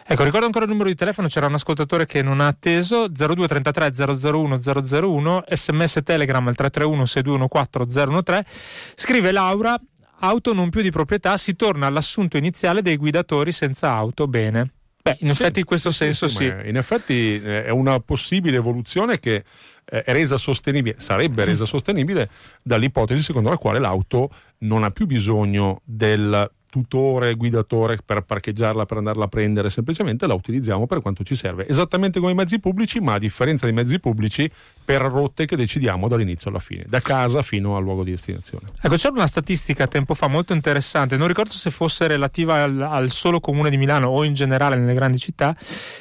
[0.05, 3.93] Ecco, ricordo ancora il numero di telefono, c'era un ascoltatore che non ha atteso, 0233
[4.31, 8.49] 001 001, sms telegram al 331 6214 013,
[8.97, 9.81] scrive Laura,
[10.19, 14.73] auto non più di proprietà, si torna all'assunto iniziale dei guidatori senza auto, bene.
[15.05, 16.45] Beh, in sì, effetti in questo sì, senso sì.
[16.45, 19.45] In effetti eh, è una possibile evoluzione che
[19.87, 22.29] resa sostenibile, sarebbe resa sostenibile
[22.62, 28.97] dall'ipotesi secondo la quale l'auto non ha più bisogno del tutore, guidatore per parcheggiarla, per
[28.97, 32.99] andarla a prendere, semplicemente la utilizziamo per quanto ci serve, esattamente come i mezzi pubblici,
[32.99, 34.51] ma a differenza dei mezzi pubblici
[34.85, 38.66] per rotte che decidiamo dall'inizio alla fine, da casa fino al luogo di destinazione.
[38.83, 43.11] Ecco, c'era una statistica tempo fa molto interessante, non ricordo se fosse relativa al, al
[43.12, 45.57] solo comune di Milano o in generale nelle grandi città,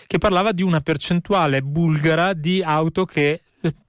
[0.07, 3.41] che parlava di una percentuale bulgara di auto che eh,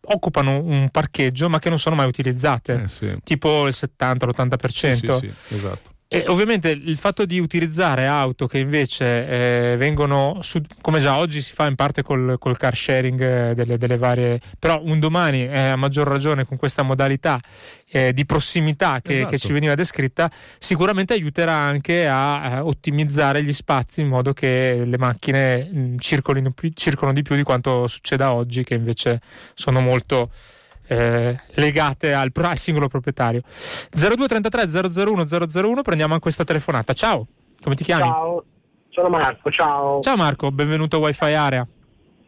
[0.07, 3.15] occupano un parcheggio ma che non sono mai utilizzate, Eh, sì.
[3.25, 5.19] tipo il 70-80%.
[5.19, 5.93] Sì, sì, esatto.
[6.15, 11.41] E ovviamente il fatto di utilizzare auto che invece eh, vengono, su, come già oggi
[11.43, 15.47] si fa in parte col, col car sharing eh, delle, delle varie, però un domani
[15.47, 17.41] eh, a maggior ragione con questa modalità
[17.89, 19.31] eh, di prossimità che, Esatto.
[19.31, 24.83] che ci veniva descritta, sicuramente aiuterà anche a, eh, ottimizzare gli spazi in modo che
[24.85, 29.21] le macchine mh, circolino più- circolano di più di quanto succeda oggi, che invece
[29.55, 30.31] sono molto
[30.87, 33.43] eh, legate al, al singolo proprietario.
[33.91, 36.93] 0233 001 001, prendiamo anche questa telefonata.
[36.93, 37.27] Ciao,
[37.63, 38.03] come ti chiami?
[38.03, 38.45] Ciao,
[38.91, 40.01] sono Marco, ciao.
[40.01, 41.67] Ciao Marco, benvenuto a Wi-Fi Area.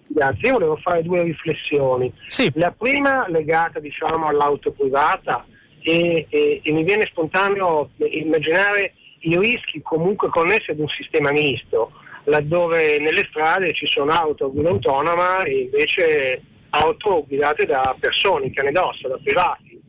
[0.09, 2.12] Grazie, io volevo fare due riflessioni.
[2.29, 5.45] Sì, La prima legata diciamo all'auto privata
[5.81, 11.90] e, e- e mi viene spontaneo immaginare i rischi comunque connessi ad un sistema misto,
[12.25, 16.42] laddove nelle strade ci sono auto a guida autonoma e invece
[16.81, 19.81] auto guidate da persone, cane d'ossa, da privati.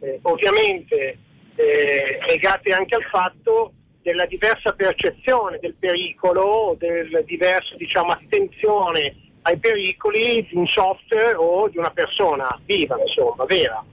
[0.00, 1.18] Eh, ovviamente
[1.56, 9.58] eh, legate anche al fatto della diversa percezione del pericolo, del diverso diciamo, attenzione ai
[9.58, 13.84] pericoli di un software o di una persona viva, insomma, vera.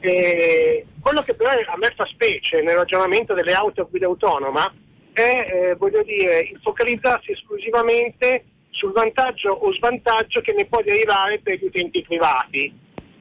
[0.00, 4.72] E quello che però a me fa specie nel ragionamento delle auto a guida autonoma
[5.12, 11.38] è, eh, voglio dire, il focalizzarsi esclusivamente sul vantaggio o svantaggio che ne può derivare
[11.40, 12.72] per gli utenti privati.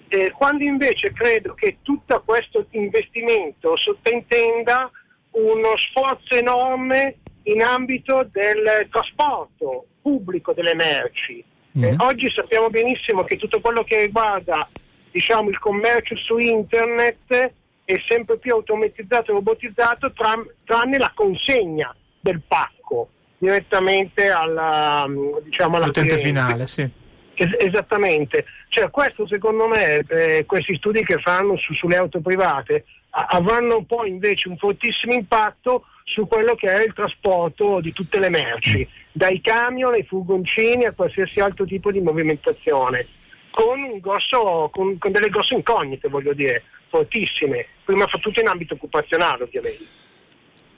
[0.07, 4.89] Eh, quando invece credo che tutto questo investimento sottintenda
[5.31, 11.39] uno sforzo enorme in ambito del trasporto pubblico delle merci.
[11.39, 11.95] Eh, Mhm.
[11.99, 14.67] oggi sappiamo benissimo che tutto quello che riguarda
[15.11, 17.53] diciamo, il commercio su internet
[17.85, 25.05] è sempre più automatizzato e robotizzato tram- tranne la consegna del pacco direttamente alla,
[25.43, 26.27] diciamo, alla l'utente cliente.
[26.27, 26.87] finale, sì.
[27.33, 32.83] Es- esattamente, cioè questo secondo me, eh, questi studi che fanno su- sulle auto private
[33.11, 38.19] a- avranno poi invece un fortissimo impatto su quello che è il trasporto di tutte
[38.19, 43.07] le merci, dai camion ai furgoncini a qualsiasi altro tipo di movimentazione,
[43.51, 48.47] con, un grosso, con, con delle grosse incognite, voglio dire, fortissime, prima fra tutto in
[48.47, 49.85] ambito occupazionale ovviamente.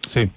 [0.02, 0.30] Sì.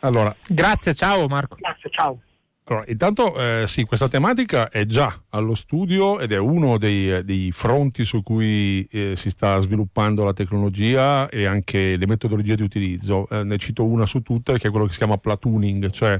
[0.00, 1.56] Allora, Grazie, ciao Marco.
[1.58, 2.20] Grazie, ciao.
[2.64, 7.50] Allora, intanto eh, sì, questa tematica è già allo studio ed è uno dei, dei
[7.50, 13.28] fronti su cui eh, si sta sviluppando la tecnologia e anche le metodologie di utilizzo.
[13.28, 16.12] Eh, ne cito una su tutte che è quello che si chiama platooning, cioè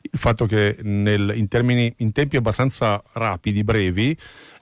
[0.00, 4.16] il fatto che nel- in, termini, in tempi abbastanza rapidi, brevi,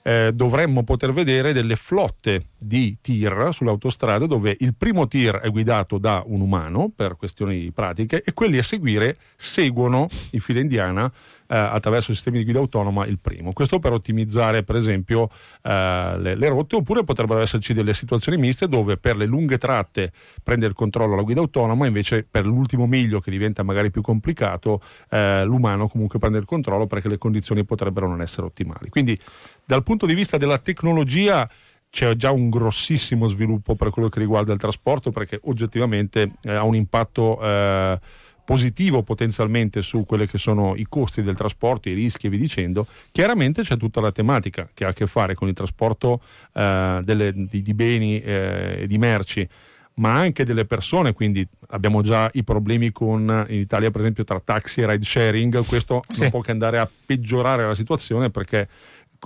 [0.09, 5.51] eh, dovremmo poter vedere delle flotte di tir sulle autostrade dove il primo tir è
[5.51, 11.11] guidato da un umano per questioni pratiche e quelli a seguire seguono in fila indiana
[11.49, 13.51] eh, attraverso sistemi di guida autonoma il primo.
[13.51, 15.29] Questo per ottimizzare per esempio
[15.63, 20.11] eh, le, le rotte oppure potrebbero esserci delle situazioni miste dove per le lunghe tratte
[20.43, 24.81] prende il controllo la guida autonoma invece per l'ultimo miglio che diventa magari più complicato
[25.09, 28.89] eh, l'umano comunque prende il controllo perché le condizioni potrebbero non essere ottimali.
[28.89, 29.19] Quindi
[29.65, 31.49] dal punto di vista della tecnologia
[31.89, 36.63] c'è già un grossissimo sviluppo per quello che riguarda il trasporto perché oggettivamente eh, ha
[36.63, 37.99] un impatto eh,
[38.49, 42.87] positivo potenzialmente su quelli che sono i costi del trasporto, i rischi e vi dicendo.
[43.11, 46.19] Chiaramente c'è tutta la tematica che ha a che fare con il trasporto
[46.53, 49.47] eh, delle- di, di beni eh, e di merci
[49.99, 54.39] ma anche delle persone, quindi abbiamo già i problemi con in Italia per esempio tra
[54.39, 56.21] taxi e ride sharing, questo Sì.
[56.21, 58.67] non può che andare a peggiorare la situazione perché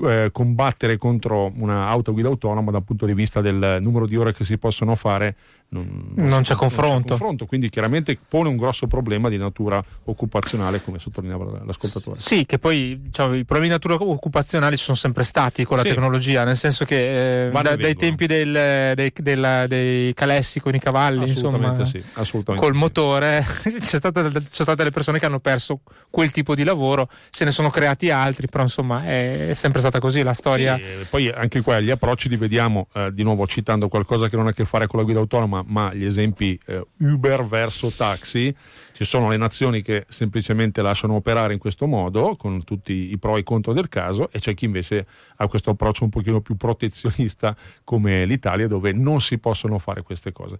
[0.03, 4.43] eh, combattere contro un'auto guida autonoma dal punto di vista del numero di ore che
[4.43, 5.35] si possono fare
[5.73, 7.09] non, Non c'è confronto.
[7.09, 12.19] confronto, quindi chiaramente pone un grosso problema di natura occupazionale come sottolineava l'ascoltatore.
[12.19, 15.83] Sì, che poi diciamo, i problemi di natura occupazionali ci sono sempre stati con la
[15.83, 15.89] Sì.
[15.89, 20.79] tecnologia, nel senso che eh, da- dai tempi del- dei, della- dei calessi con i
[20.79, 22.03] cavalli, insomma, sì,
[22.43, 22.77] col sì.
[22.77, 27.45] motore, c'è stata, c'è state delle persone che hanno perso quel tipo di lavoro, se
[27.45, 30.79] ne sono creati altri, però insomma è, è sempre stata così la storia.
[31.09, 34.49] Poi anche qua gli approcci li vediamo eh, di nuovo citando qualcosa che non ha
[34.49, 38.55] a che fare con la guida autonoma, ma gli esempi eh, Uber verso taxi.
[38.93, 43.37] Ci sono le nazioni che semplicemente lasciano operare in questo modo, con tutti i pro
[43.37, 46.55] e i contro del caso, e c'è chi invece ha questo approccio un pochino più
[46.55, 50.59] protezionista come l'Italia, dove non si possono fare queste cose.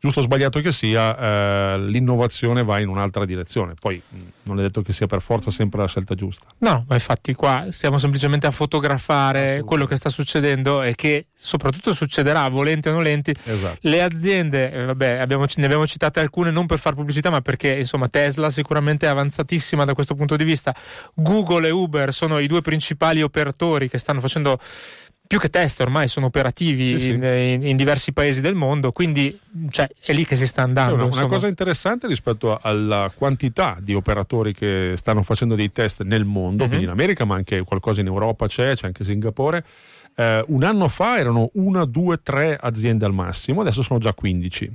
[0.00, 1.16] Giusto o sbagliato che sia,
[1.74, 3.74] eh, l'innovazione va in un'altra direzione.
[3.78, 6.46] Poi mh, non è detto che sia per forza sempre la scelta giusta.
[6.58, 11.92] No, ma infatti qua stiamo semplicemente a fotografare quello che sta succedendo e che soprattutto
[11.92, 13.32] succederà, volenti o nolenti.
[13.44, 13.78] Esatto.
[13.82, 17.76] Le aziende, eh, vabbè, abbiamo, ne abbiamo citate alcune non per far pubblicità, ma perché
[17.76, 20.74] insomma Tesla sicuramente è avanzatissima da questo punto di vista.
[21.14, 24.58] Google e Uber sono i due principali operatori che stanno facendo
[25.30, 27.08] più che test ormai sono operativi Sì, sì.
[27.10, 29.38] In, in- in diversi paesi del mondo, quindi
[29.68, 31.04] cioè, è lì che si sta andando.
[31.04, 36.24] Una, una cosa interessante rispetto alla quantità di operatori che stanno facendo dei test nel
[36.24, 36.68] mondo, Mhm.
[36.68, 39.64] quindi in America, ma anche qualcosa in Europa c'è, c'è anche Singapore.
[40.16, 44.68] Eh, un anno fa erano una, due, tre aziende al massimo, adesso sono già 15.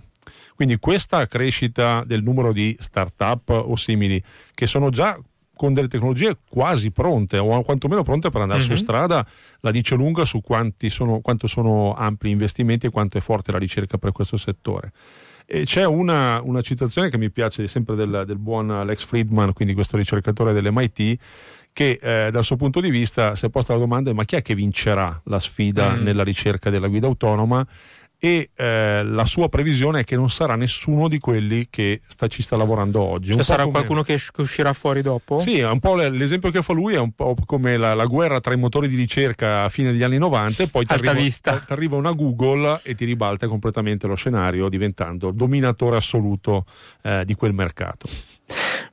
[0.56, 5.20] Quindi questa crescita del numero di start-up o simili che sono già
[5.56, 8.66] con delle tecnologie quasi pronte o quantomeno pronte per andare Mhm.
[8.66, 9.26] su strada
[9.62, 13.52] la dice lunga su quanti sono, quanto sono ampi gli investimenti e quanto è forte
[13.52, 14.92] la ricerca per questo settore.
[15.48, 19.74] E c'è una, una citazione che mi piace sempre del, del buon Alex Friedman, quindi
[19.76, 21.20] questo ricercatore dell'MIT,
[21.72, 24.42] che eh, dal suo punto di vista si è posta la domanda ma chi è
[24.42, 26.04] che vincerà la sfida Mm.
[26.04, 27.66] nella ricerca della guida autonoma?
[28.18, 32.42] E eh, la sua previsione è che non sarà nessuno di quelli che sta- ci
[32.42, 33.34] sta lavorando oggi.
[33.34, 35.40] Cioè, sarà come- qualcuno che, uscirà fuori dopo?
[35.40, 38.40] sì, è un po' l'esempio che fa lui è un po' come la, la guerra
[38.40, 42.12] tra i motori di ricerca a fine degli anni 90 e poi ti arriva una
[42.12, 46.66] Google e ti ribalta completamente lo scenario diventando dominatore assoluto
[47.02, 48.08] eh, di quel mercato.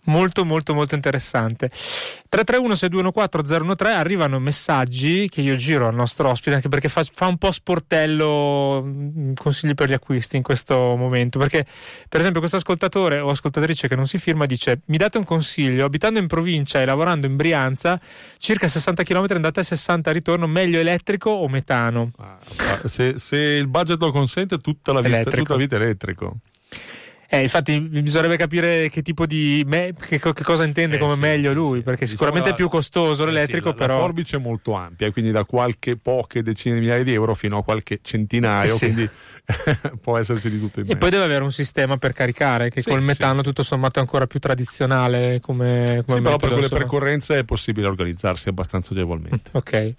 [0.05, 1.69] Molto molto molto interessante.
[1.69, 7.27] 331 6214 013 arrivano messaggi che io giro al nostro ospite anche perché fa, fa
[7.27, 11.67] un po' sportello mh, consigli per gli acquisti in questo momento perché
[12.09, 15.85] per esempio questo ascoltatore o ascoltatrice che non si firma dice mi date un consiglio
[15.85, 18.01] abitando in provincia e lavorando in Brianza
[18.39, 23.37] circa 60 km andata e 60 ritorno meglio elettrico o metano Ah, ah, se, se
[23.37, 25.39] il budget lo consente, tutta la, vita, Elettrico.
[25.43, 26.37] tutta la vita elettrico.
[27.35, 31.15] Eh, infatti bisognerebbe capire che tipo di me- che, co- che cosa intende Eh, come
[31.15, 31.83] sì, meglio sì, lui, sì.
[31.83, 34.39] perché Diciamo sicuramente la- è più costoso Eh sì, l'elettrico, la, però la forbice è
[34.39, 38.75] molto ampia, quindi da qualche poche decine di migliaia di euro fino a qualche centinaio,
[38.75, 38.85] Eh sì.
[38.93, 39.09] quindi
[40.03, 40.99] può esserci di tutto in E mezzo.
[40.99, 43.43] poi deve avere un sistema per caricare, che Sì, col sì, metano sì.
[43.45, 46.81] tutto sommato è ancora più tradizionale come, come Sì, però per quelle insomma.
[46.83, 49.49] precorrenze è possibile organizzarsi abbastanza agevolmente.
[49.55, 49.95] Ok.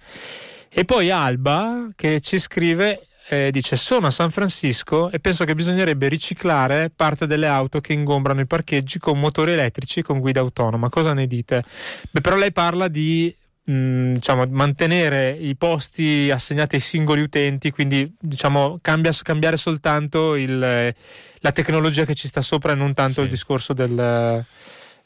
[0.68, 3.00] E poi Alba che ci scrive.
[3.28, 7.92] Eh, dice sono a San Francisco e penso che bisognerebbe riciclare parte delle auto che
[7.92, 11.64] ingombrano i parcheggi con motori elettrici con guida autonoma cosa ne dite?
[12.10, 13.34] Beh, però lei parla di
[13.64, 20.58] mh, diciamo, mantenere i posti assegnati ai singoli utenti quindi diciamo cambia, cambiare soltanto il,
[20.58, 23.20] la tecnologia che ci sta sopra e non tanto Sì.
[23.22, 24.44] il discorso del,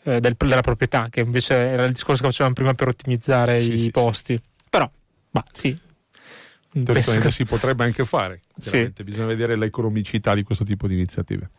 [0.03, 3.73] eh, del- della proprietà che invece era il discorso che facevamo prima per ottimizzare Sì,
[3.75, 4.91] i sì, posti però
[5.31, 5.77] ma sì
[6.73, 8.93] Teoricamente che- si potrebbe anche fare, Sì.
[9.05, 11.51] bisogna vedere l'economicità di questo tipo di iniziative.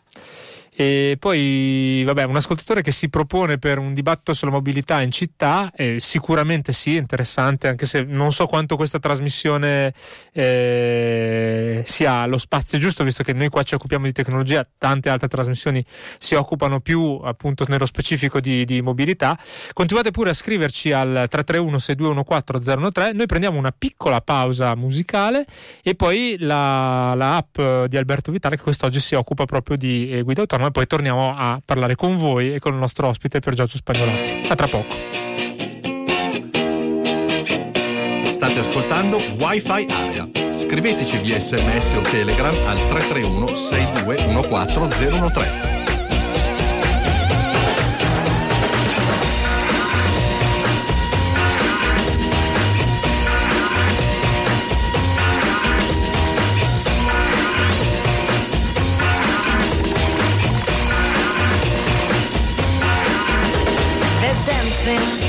[0.81, 5.73] E poi, vabbè, un ascoltatore che si propone per un dibattito sulla mobilità in città,
[5.75, 9.93] eh, sicuramente sì, interessante, anche se non so quanto questa trasmissione
[10.31, 15.27] eh, sia lo spazio giusto, visto che noi qua ci occupiamo di tecnologia, tante altre
[15.27, 15.83] trasmissioni
[16.17, 19.37] si occupano più appunto nello specifico di, di mobilità.
[19.73, 25.45] Continuate pure a scriverci al 331 6214 013, noi prendiamo una piccola pausa musicale
[25.83, 30.21] e poi la, la app di Alberto Vitale che quest'oggi si occupa proprio di eh,
[30.21, 33.55] guida autonoma e poi torniamo a parlare con voi e con il nostro ospite Pier
[33.55, 34.47] Giorgio Spagnolati.
[34.47, 34.95] A tra poco.
[38.31, 40.29] State ascoltando Wi-Fi Area.
[40.57, 45.88] Scriveteci via sms o telegram al 331 6214 013.
[64.89, 65.28] everything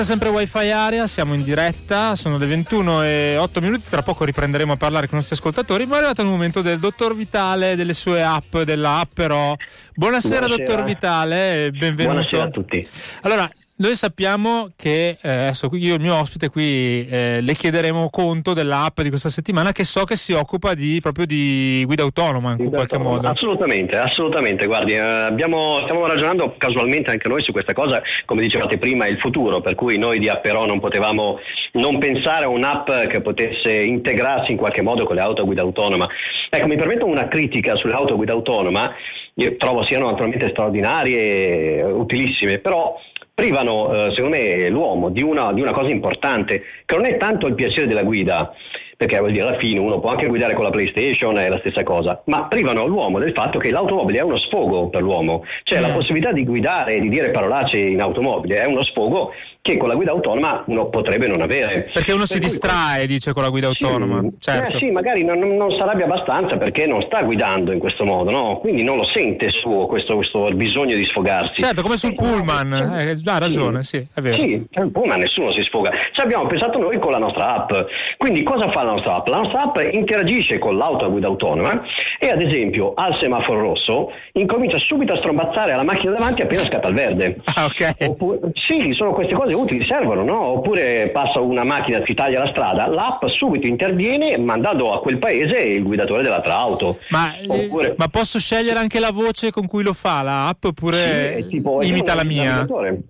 [0.00, 4.00] questa è sempre Wi-Fi Area, siamo in diretta, sono le 21 e 8 minuti, tra
[4.00, 7.14] poco riprenderemo a parlare con i nostri ascoltatori, ma è arrivato il momento del dottor
[7.14, 9.54] Vitale, delle sue app, della app però.
[9.94, 10.72] Buonasera, Buonasera.
[10.72, 12.14] dottor Vitale, benvenuto.
[12.14, 12.88] Buonasera a tutti.
[13.20, 13.50] Allora,
[13.80, 18.52] noi sappiamo che eh, adesso io e il mio ospite qui eh, le chiederemo conto
[18.52, 22.68] dell'app di questa settimana che so che si occupa di, proprio di guida autonoma in
[22.68, 23.26] qualche modo.
[23.28, 24.66] Assolutamente, assolutamente.
[24.66, 29.18] Guardi, eh, abbiamo, stiamo ragionando casualmente anche noi su questa cosa, come dicevate prima, il
[29.18, 31.38] futuro, per cui noi di Apperò non potevamo
[31.72, 35.62] non pensare a un'app che potesse integrarsi in qualche modo con le auto a guida
[35.62, 36.06] autonoma.
[36.50, 38.94] Ecco, mi permetto una critica sulle auto a guida autonoma,
[39.34, 42.94] io trovo siano naturalmente straordinarie e utilissime, però
[43.40, 47.46] privano, eh, secondo me, l'uomo di una, di una cosa importante, che non è tanto
[47.46, 48.52] il piacere della guida,
[48.98, 51.82] perché vuol dire alla fine uno può anche guidare con la PlayStation, è la stessa
[51.82, 55.90] cosa, ma privano l'uomo del fatto che l'automobile è uno sfogo per l'uomo, cioè la
[55.90, 59.32] possibilità di guidare e di dire parolacce in automobile è uno sfogo
[59.62, 61.90] che con la guida autonoma uno potrebbe non avere.
[61.92, 64.20] Perché uno si Per cui- distrae, dice, con la guida sì, autonoma.
[64.26, 64.78] eh, Certo.
[64.78, 68.58] sì, magari non, non, sarebbe abbastanza perché non sta guidando in questo modo, no?
[68.58, 71.60] quindi non lo sente suo questo, questo bisogno di sfogarsi.
[71.60, 73.28] Certo, come sul Eh, pullman, sì.
[73.28, 74.36] eh, ha ragione, sì, è vero.
[74.36, 75.90] Sì, po', ma nessuno si sfoga.
[76.12, 77.72] Ci abbiamo pensato noi con la nostra app.
[78.16, 79.28] Quindi cosa fa la nostra app?
[79.28, 81.82] La nostra app interagisce con l'auto a guida autonoma
[82.18, 86.88] e ad esempio al semaforo rosso incomincia subito a strombazzare alla macchina davanti appena scatta
[86.88, 87.36] il verde.
[87.54, 87.94] Ah, ok.
[88.08, 90.40] Oppure, sì, sono queste cose utili, servono, no?
[90.40, 95.58] Oppure passa una macchina, si taglia la strada, l'app subito interviene mandando a quel paese
[95.58, 96.98] il guidatore dell'altra auto.
[97.10, 101.44] Ma, eh, Oppure- ma posso scegliere anche la voce con cui lo fa l'app oppure
[101.48, 102.66] Sì, imita la mia?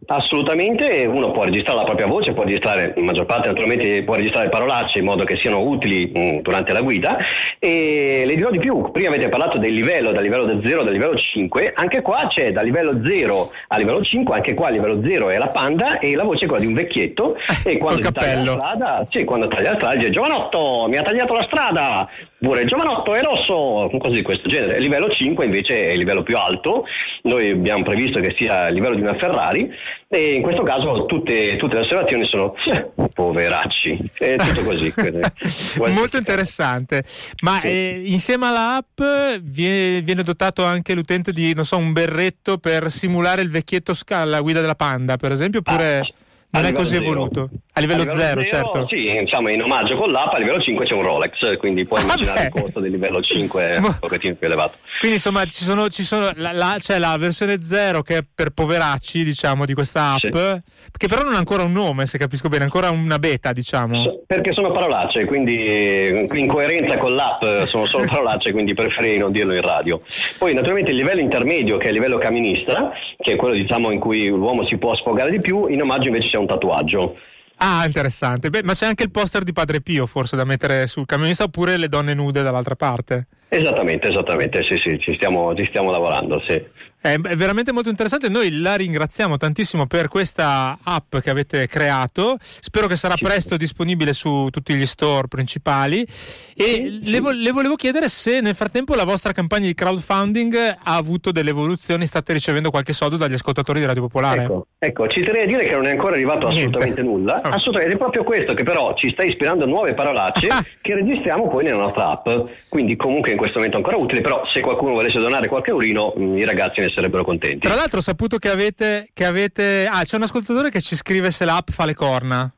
[0.06, 4.48] Assolutamente, uno può registrare la propria voce, può registrare, in maggior parte naturalmente può registrare
[4.48, 7.16] parolacce in modo che siano utili mh, durante la guida
[7.58, 10.90] e le dirò di più, prima avete parlato del livello, dal livello da 0 al
[10.90, 15.00] livello 5, anche qua c'è da livello 0 a livello 5, anche qua il livello
[15.02, 18.44] 0 è la panda e la voce quella di un vecchietto e quando si taglia
[18.44, 22.08] la strada, sì, quando taglia la strada dice giovanotto mi ha tagliato la strada,
[22.38, 24.76] pure giovanotto è rosso, cose di questo genere.
[24.76, 26.84] Il livello 5 invece è il livello più alto,
[27.22, 29.70] noi abbiamo previsto che sia il livello di una Ferrari
[30.08, 34.92] e in questo caso tutte, tutte le osservazioni sono "Eh, poveracci, è tutto così.
[35.88, 37.04] Molto interessante.
[37.42, 39.00] Ma eh, insieme all'app
[39.42, 44.40] vie- viene, dotato anche l'utente di, non so, un berretto per simulare il vecchietto alla
[44.40, 46.06] guida della Panda, per esempio, oppure Ah,
[46.52, 47.04] non è livello così zero.
[47.04, 47.48] evoluto?
[47.72, 48.86] A livello 0, certo.
[48.90, 52.02] Sì, diciamo in omaggio con l'app a livello 5 c'è un Rolex, quindi puoi Ah,
[52.02, 52.60] immaginare il beh.
[52.60, 54.76] costo del livello 5 è Ma- un pochettino più elevato.
[54.98, 58.50] Quindi insomma ci sono, ci sono la, la- c'è la versione 0 che è per
[58.50, 60.58] poveracci, diciamo, di questa app, Sì.
[60.98, 63.94] che però non ha ancora un nome, se capisco bene, ancora una beta, diciamo.
[64.02, 69.32] So- Perché sono parolacce, quindi in coerenza con l'app sono solo parolacce, quindi preferirei non
[69.32, 70.02] dirlo in radio.
[70.36, 74.00] Poi naturalmente il livello intermedio, che è il livello camminista, che è quello diciamo in
[74.00, 77.16] cui l'uomo si può sfogare di più, in omaggio invece c'è un tatuaggio.
[77.56, 78.48] Ah, interessante.
[78.48, 81.76] Beh, ma c'è anche il poster di Padre Pio, forse, da mettere sul camionista, oppure
[81.76, 83.26] le donne nude dall'altra parte.
[83.52, 86.62] Esattamente, esattamente, sì, sì, ci stiamo, ci stiamo lavorando, sì.
[87.02, 88.28] È, veramente molto interessante.
[88.28, 92.36] Noi la ringraziamo tantissimo per questa app che avete creato.
[92.40, 96.06] Spero che sarà presto disponibile su tutti gli store principali.
[96.54, 100.94] E le, vo- le volevo chiedere se nel frattempo la vostra campagna di crowdfunding ha
[100.94, 104.42] avuto delle evoluzioni, state ricevendo qualche soldo dagli ascoltatori di Radio Popolare.
[104.42, 106.76] Ecco, ecco, ci terrei a dire che non è ancora arrivato Niente.
[106.76, 107.40] assolutamente nulla.
[107.42, 107.48] Oh.
[107.48, 110.62] Assolutamente, è proprio questo che però ci sta ispirando nuove parolacce Ah.
[110.82, 112.28] che registriamo poi nella nostra app.
[112.68, 116.38] Quindi comunque in questo momento ancora utile, però se qualcuno volesse donare qualche eurino, mh,
[116.38, 117.58] i ragazzi ne sarebbero contenti.
[117.66, 119.88] Tra l'altro ho saputo che avete, che avete...
[119.90, 122.52] Ah, c'è un ascoltatore che ci scrive se l'app fa le corna.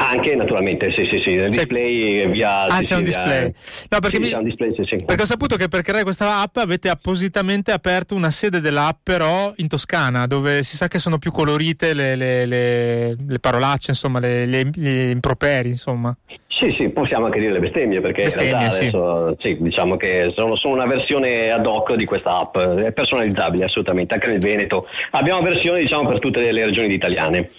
[0.00, 2.66] Anche naturalmente, sì, sì, sì, il C'è- display via...
[2.66, 3.54] Ah, sì, c'è un via- display.
[3.88, 5.04] No, perché sì, mi- display, sì.
[5.04, 9.52] Perché ho saputo che per creare questa app avete appositamente aperto una sede dell'app però
[9.56, 14.20] in Toscana, dove si sa che sono più colorite le, le- le- le parolacce, insomma,
[14.20, 16.16] gli improperi, insomma.
[16.58, 18.82] Sì, sì, possiamo anche dire le bestemmie perché Bestemmie, in realtà sì.
[18.86, 23.66] adesso sì, diciamo che sono, sono una versione ad hoc di questa app, è personalizzabile
[23.66, 24.88] assolutamente, anche nel Veneto.
[25.12, 27.50] Abbiamo versioni diciamo per tutte le, le regioni italiane.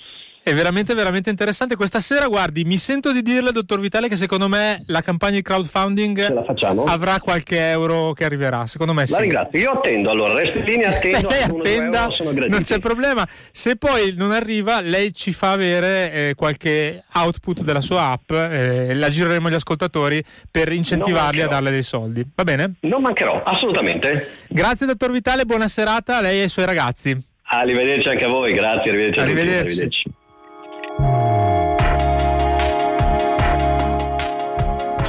[0.50, 1.76] È veramente, veramente interessante.
[1.76, 5.44] Questa sera, guardi, mi sento di dirle, dottor Vitale, che secondo me la campagna di
[5.44, 6.44] crowdfunding
[6.88, 8.66] avrà qualche euro che arriverà.
[8.66, 9.12] Secondo me sì.
[9.12, 12.08] La ringrazio, io attendo allora, resto in linea, attendo, lei attenda,
[12.48, 13.28] non c'è problema.
[13.52, 18.96] Se poi non arriva, lei ci fa avere eh, qualche output della sua app, eh,
[18.96, 22.26] la gireremo agli ascoltatori per incentivarli a darle dei soldi.
[22.34, 22.74] Va bene?
[22.80, 24.32] Non mancherò, assolutamente.
[24.48, 27.16] Grazie, dottor Vitale, buona serata a lei e ai suoi ragazzi.
[27.52, 29.68] Arrivederci anche a voi, grazie, arrivederci a tutti, Arrivederci.
[29.68, 30.18] arrivederci.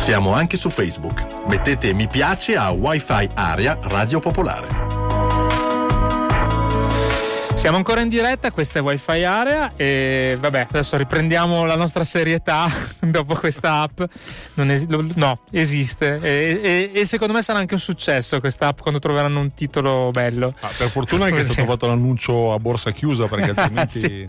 [0.00, 1.24] Siamo anche su Facebook.
[1.46, 4.88] Mettete mi piace a Wi-Fi Area Radio Popolare.
[7.54, 12.70] Siamo ancora in diretta, questa è Wi-Fi Area e vabbè, adesso riprendiamo la nostra serietà
[13.00, 14.00] dopo questa app.
[14.54, 18.80] Non esi- no, esiste e, e- e secondo me sarà anche un successo questa app
[18.80, 20.54] quando troveranno un titolo bello.
[20.60, 24.28] Ah, per fortuna che è stato fatto l'annuncio a borsa chiusa perché altrimenti Sì.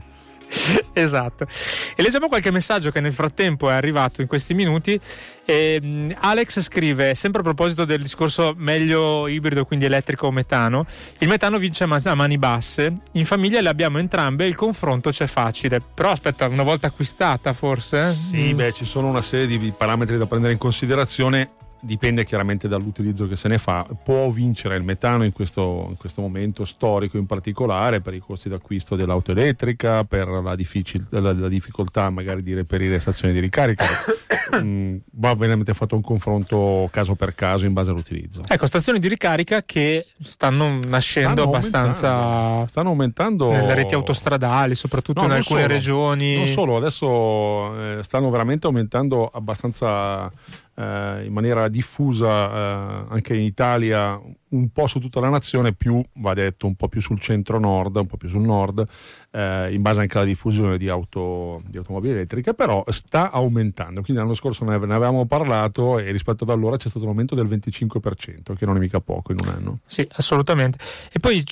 [0.94, 1.48] esatto.
[1.96, 5.00] E leggiamo qualche messaggio che nel frattempo è arrivato in questi minuti.
[5.46, 10.86] E, mh, Alex scrive, sempre a proposito del discorso meglio ibrido, quindi elettrico o metano,
[11.20, 15.10] il metano vince a ma- a mani basse, in famiglia le abbiamo entrambe, il confronto
[15.10, 15.82] c'è facile.
[15.82, 18.14] Però aspetta, una volta acquistata forse?
[18.14, 18.58] Sì, Mm.
[18.58, 21.50] beh, ci sono una serie di parametri da prendere in considerazione.
[21.84, 23.86] Dipende chiaramente dall'utilizzo che se ne fa.
[24.04, 28.50] Può vincere il metano in questo, in questo momento storico, in particolare per i costi
[28.50, 33.86] d'acquisto dell'auto elettrica, per la, difficil- la- la difficoltà magari di reperire stazioni di ricarica.
[34.54, 38.42] Mm, va veramente fatto un confronto caso per caso in base all'utilizzo.
[38.46, 42.68] Ecco, stazioni di ricarica che stanno nascendo Stanno abbastanza aumentando.
[42.68, 45.74] Stanno aumentando nelle reti autostradali, soprattutto No, in alcune solo.
[45.74, 46.36] regioni.
[46.36, 50.30] Non solo, adesso eh, stanno veramente aumentando abbastanza
[50.76, 54.20] in maniera diffusa eh, anche in Italia,
[54.52, 58.08] un po' su tutta la nazione, più va detto un po' più sul centro-nord, un
[58.08, 58.86] po' più sul nord,
[59.32, 64.02] eh, in base anche alla diffusione di, auto, di automobili elettriche, però sta aumentando.
[64.02, 67.48] Quindi l'anno scorso ne, avevamo parlato e rispetto ad allora c'è stato un aumento del
[67.48, 69.80] 25%, che non è mica poco in un anno.
[69.86, 70.78] Sì, assolutamente.
[71.12, 71.44] E poi,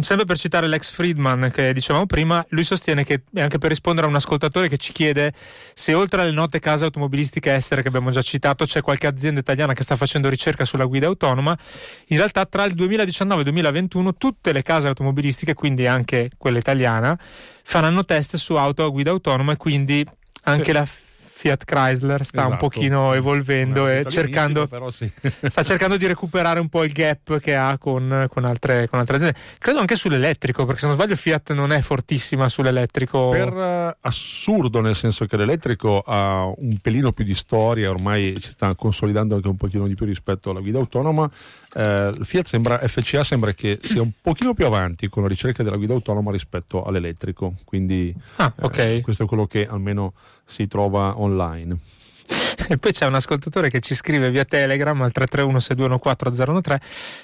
[0.00, 4.10] sempre per citare l'ex Friedman che dicevamo prima, lui sostiene che, anche per rispondere a
[4.10, 5.32] un ascoltatore che ci chiede
[5.74, 9.72] se oltre alle note case automobilistiche estere che abbiamo già citato c'è qualche azienda italiana
[9.72, 11.56] che sta facendo ricerca sulla guida autonoma,
[12.08, 16.58] in realtà tra il 2019 e il 2021 tutte le case automobilistiche, quindi anche quella
[16.58, 17.18] italiana,
[17.62, 20.06] faranno test su auto a guida autonoma e quindi
[20.44, 20.72] anche Sì.
[20.72, 20.86] la
[21.42, 22.68] Fiat Chrysler sta un Esatto.
[22.68, 25.10] pochino evolvendo e cercando sì.
[25.48, 29.16] sta cercando di recuperare un po' il gap che ha con, con altre, con altre
[29.16, 29.36] aziende.
[29.58, 33.30] Credo anche sull'elettrico, perché se non sbaglio Fiat non è fortissima sull'elettrico.
[33.30, 38.50] Per eh, assurdo, nel senso che l'elettrico ha un pelino più di storia, ormai si
[38.50, 41.28] sta consolidando anche un pochino di più rispetto alla guida autonoma.
[41.74, 45.76] Il Fiat sembra, FCA sembra che sia un pochino più avanti con la ricerca della
[45.76, 47.54] guida autonoma rispetto all'elettrico.
[47.64, 49.00] Quindi Ah, eh, ok.
[49.00, 50.12] questo è quello che almeno
[50.52, 51.76] si trova online.
[52.68, 56.76] E poi c'è un ascoltatore che ci scrive via Telegram al 331-6214013.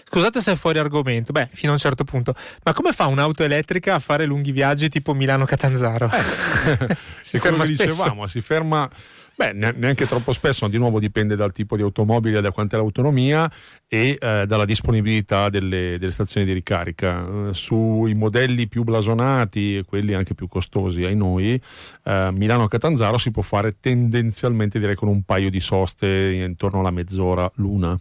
[0.08, 2.34] Scusate se è fuori argomento, beh, fino a un certo punto.
[2.64, 6.10] Ma come fa un'auto elettrica a fare lunghi viaggi tipo Milano-Catanzaro?
[7.22, 8.90] si È quello ferma dicevamo, si ferma
[9.38, 13.50] beh, ne- neanche troppo spesso, di nuovo dipende dal tipo di automobile, da quant'è l'autonomia
[13.86, 17.24] e eh, dalla disponibilità delle, delle stazioni di ricarica.
[17.48, 21.60] Eh, sui modelli più blasonati e quelli anche più costosi ai noi,
[22.02, 27.50] eh, Milano-Catanzaro si può fare tendenzialmente direi con un paio di soste intorno alla mezz'ora
[27.54, 27.98] l'una.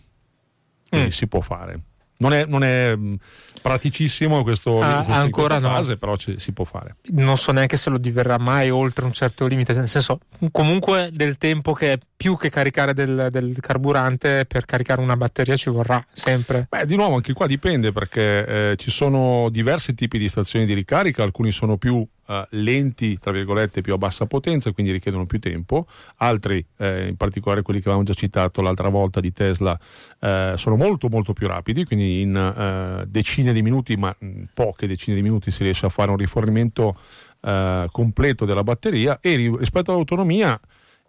[0.96, 1.08] Mm.
[1.10, 1.82] si può fare.
[2.20, 3.16] Non è, non è, mh,
[3.62, 5.74] praticissimo questo, Ah, questo- in ancora questa no.
[5.76, 6.96] fase, però ci- si può fare.
[7.12, 10.20] non so neanche se lo diverrà mai oltre un certo limite, nel senso
[10.52, 15.56] comunque del tempo che è più che caricare del, del carburante per caricare una batteria
[15.56, 16.68] ci vorrà sempre.
[16.70, 20.74] Beh, di nuovo anche qua dipende perché eh, ci sono diversi tipi di stazioni di
[20.74, 25.40] ricarica, alcuni sono più eh, lenti, tra virgolette, più a bassa potenza, quindi richiedono più
[25.40, 29.78] tempo, altri, eh, in particolare quelli che avevamo già citato l'altra volta di Tesla,
[30.20, 34.16] eh, sono molto molto più rapidi, quindi in eh, decine di minuti, ma
[34.54, 36.98] poche decine di minuti si riesce a fare un rifornimento
[37.42, 39.20] eh, completo della batteria.
[39.22, 40.60] E ri- rispetto all'autonomia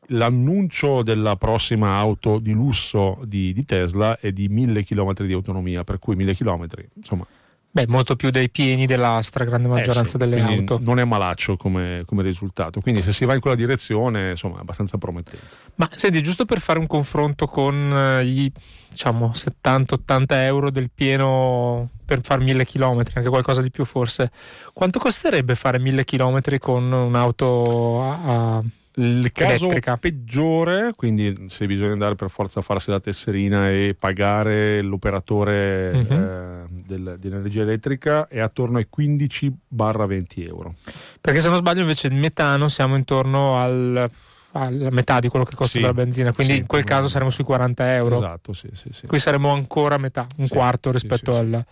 [0.09, 5.85] l'annuncio della prossima auto di lusso di, di Tesla è di 1000 km di autonomia,
[5.85, 7.27] per cui 1000 km, insomma,
[7.71, 10.79] Beh, molto più dei pieni della stragrande maggioranza eh sì, delle auto.
[10.81, 14.61] Non è malaccio come, come risultato, quindi se si va in quella direzione, insomma, è
[14.61, 15.47] abbastanza promettente.
[15.75, 18.51] Ma senti, giusto per fare un confronto con eh, gli
[18.89, 24.33] diciamo 70-80 euro del pieno per fare 1000 km, anche qualcosa di più forse,
[24.73, 28.21] quanto costerebbe fare 1000 km con un'auto a,
[28.57, 28.62] a-
[28.99, 29.97] Il caso Elettrica.
[29.97, 36.13] peggiore, quindi se bisogna andare per forza a farsi la tesserina e pagare l'operatore Mhm.
[36.13, 40.75] eh, del- dell'energia elettrica, è attorno ai 15-20 euro.
[41.21, 44.11] Perché se non sbaglio invece il metano siamo intorno al,
[44.53, 46.59] alla metà di quello che costa Sì, della benzina, quindi sì.
[46.61, 48.17] in quel caso saremo sui 40 euro.
[48.17, 49.07] Esatto, sì, sì, sì.
[49.07, 51.65] Qui saremo ancora a metà, un quarto rispetto al,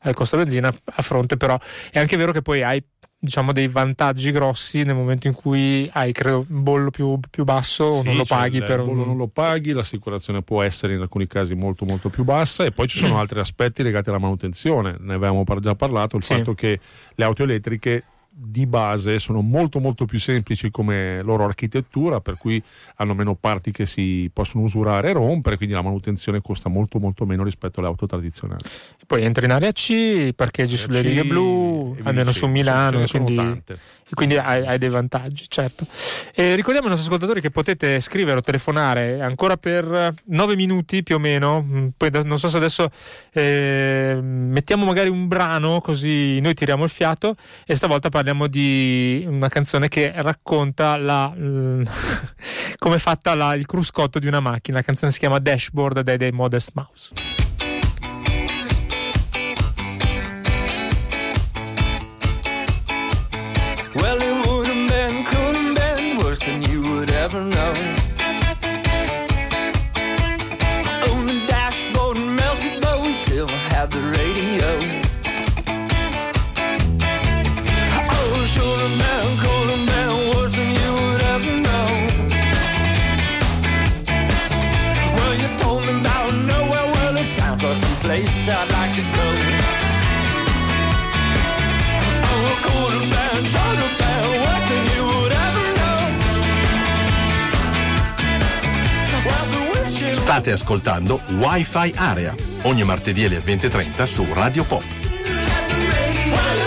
[0.00, 1.56] al costo benzina, a fronte però
[1.90, 2.82] è anche vero che poi hai
[3.24, 7.84] diciamo dei vantaggi grossi nel momento in cui hai credo un bollo più, più basso
[7.84, 9.06] o Sì, non lo cioè paghi il per bollo un...
[9.06, 12.88] non lo paghi, l'assicurazione può essere in alcuni casi molto molto più bassa e poi
[12.88, 14.96] ci sono altri aspetti legati alla manutenzione.
[14.98, 16.34] Ne avevamo già parlato, il Sì.
[16.34, 16.80] fatto che
[17.14, 18.02] le auto elettriche
[18.34, 22.62] di base sono molto molto più semplici come loro architettura, per cui
[22.96, 27.26] hanno meno parti che si possono usurare e rompere, quindi la manutenzione costa molto molto
[27.26, 28.64] meno rispetto alle auto tradizionali.
[29.06, 33.78] Poi entri in area C, parcheggi sulle C, righe blu, almeno su Milano, quindi, tante.
[34.12, 35.86] E quindi hai, hai dei vantaggi, certo.
[36.34, 41.14] E ricordiamo ai nostri ascoltatori che potete scrivere o telefonare ancora per 9 minuti più
[41.14, 42.90] o meno, mm, poi non so se adesso
[43.32, 49.48] eh, mettiamo magari un brano così noi tiriamo il fiato e stavolta parliamo di una
[49.48, 51.32] canzone che racconta la,
[52.76, 56.18] come è fatta la- il cruscotto di una macchina, la canzone si chiama Dashboard dei,
[56.18, 57.41] dei Modest Mouse.
[100.42, 106.61] State ascoltando Wi-Fi Area ogni martedì alle 20.30 su Radio Pop.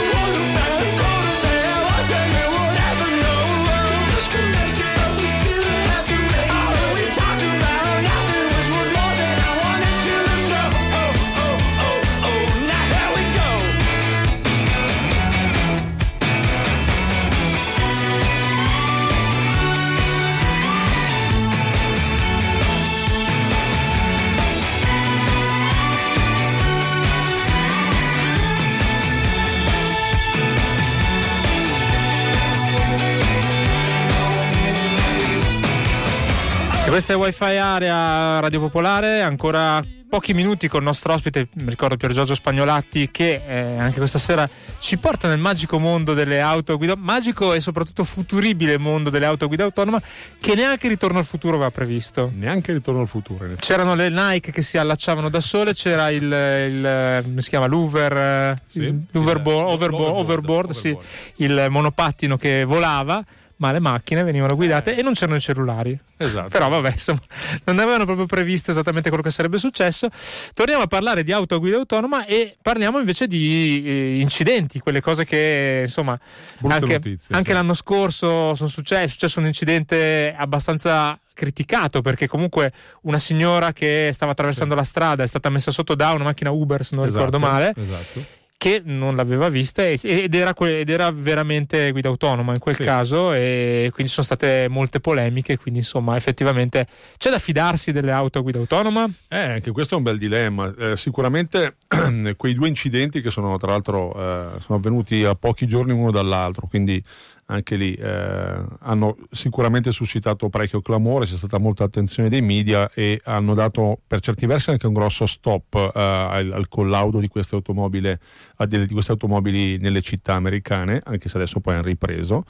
[36.96, 41.98] Questa è Wi-Fi Area Radio Popolare, ancora pochi minuti con il nostro ospite, mi ricordo
[41.98, 46.78] Pier Giorgio Spagnolatti, che eh, anche questa sera ci porta nel magico mondo delle auto
[46.78, 50.02] guida, magico e soprattutto futuribile mondo delle auto guida autonoma,
[50.40, 52.32] che neanche Ritorno al futuro aveva previsto.
[52.34, 53.46] Neanche ritorno al futuro.
[53.58, 58.16] C'erano le Nike che si allacciavano da sole, c'era il, il come si chiama l'Uver,
[58.16, 61.08] eh, Sì, l'overboard, il- overboard, overboard, sì, overboard.
[61.36, 63.22] il monopattino che volava,
[63.58, 65.98] ma le macchine venivano guidate e non c'erano i cellulari.
[66.18, 66.50] Esatto.
[66.50, 67.22] Però vabbè, insomma,
[67.66, 70.10] non avevano proprio previsto esattamente quello che sarebbe successo.
[70.54, 75.02] Torniamo a parlare di auto a guida autonoma e parliamo invece di eh, incidenti, quelle
[75.02, 76.18] cose che insomma
[76.58, 77.54] Brutte anche, notizie, anche sì.
[77.54, 84.12] l'anno scorso sono successi, è successo un incidente abbastanza criticato perché comunque una signora che
[84.14, 87.26] stava attraversando la strada è stata messa sotto da una macchina Uber se non Esatto,
[87.26, 88.44] ricordo male Esatto.
[88.66, 92.82] Che non l'aveva vista ed era, que- ed era veramente guida autonoma in quel Sì.
[92.84, 96.88] caso e quindi sono state molte polemiche quindi insomma effettivamente
[97.18, 100.74] c'è da fidarsi delle auto a guida autonoma Eh, anche questo è un bel dilemma.
[100.80, 101.76] Eh, sicuramente
[102.38, 106.66] quei due incidenti che sono tra l'altro eh, sono avvenuti a pochi giorni uno dall'altro,
[106.68, 107.04] quindi
[107.48, 113.22] anche lì eh, hanno sicuramente suscitato parecchio clamore, c'è stata molta attenzione dei media e
[113.24, 117.56] hanno dato per certi versi anche un grosso stop eh, al, al collaudo di queste
[117.56, 122.46] di queste automobili nelle città americane, anche se adesso poi hanno ripreso.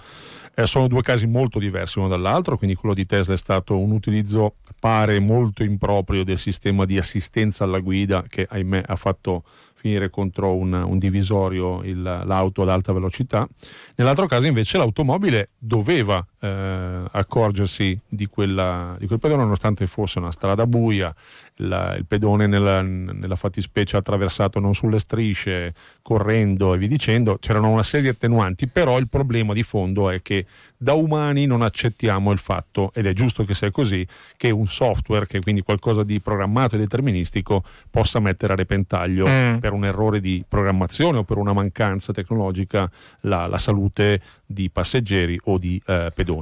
[0.55, 3.91] Eh, sono due casi molto diversi uno dall'altro, quindi quello di Tesla è stato un
[3.91, 9.43] utilizzo pare molto improprio del sistema di assistenza alla guida che ahimè ha fatto
[9.86, 13.47] finire contro un, un divisorio il- l'auto ad alta velocità.
[13.95, 20.31] Nell'altro caso invece l'automobile doveva eh, accorgersi di, quella, di quel pedone nonostante fosse una
[20.31, 21.13] strada buia,
[21.59, 27.69] la- il pedone nella, nella fattispecie attraversato non sulle strisce, correndo e via dicendo, c'erano
[27.69, 30.45] una serie di attenuanti, però il problema di fondo è che
[30.77, 34.05] da umani non accettiamo il fatto, ed è giusto che sia così,
[34.37, 39.57] che un software, che quindi qualcosa di programmato e deterministico, possa mettere a repentaglio Mm.
[39.57, 42.89] per un errore di programmazione o per una mancanza tecnologica
[43.21, 46.34] la, la salute di passeggeri o di eh, pedoni.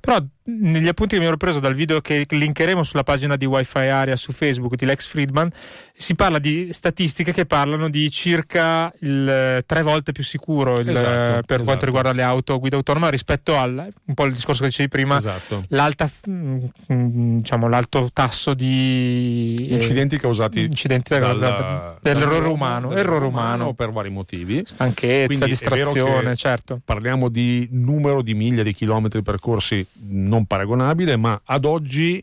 [0.00, 3.78] Però negli appunti che mi ero preso dal video che linkeremo sulla pagina di Wi-Fi
[3.78, 5.50] Area su Facebook di Lex Friedman
[5.96, 10.88] si parla di statistiche che parlano di circa il eh, tre volte più sicuro il,
[10.88, 11.62] Esatto, eh, per esatto.
[11.64, 14.88] quanto riguarda le auto a guida autonoma rispetto al un po' il discorso che dicevi
[14.88, 15.64] prima Esatto.
[15.68, 22.34] l'alta mm, mm, diciamo l'alto tasso di eh, Incidenti causati incidenti da- dal- da- dell'errore
[22.40, 24.62] dall'uomo, umano errore umano per vari motivi.
[24.66, 31.40] stanchezza Quindi distrazione certo Parliamo di numero di miglia, di chilometri percorsi non paragonabile, ma
[31.44, 32.22] ad oggi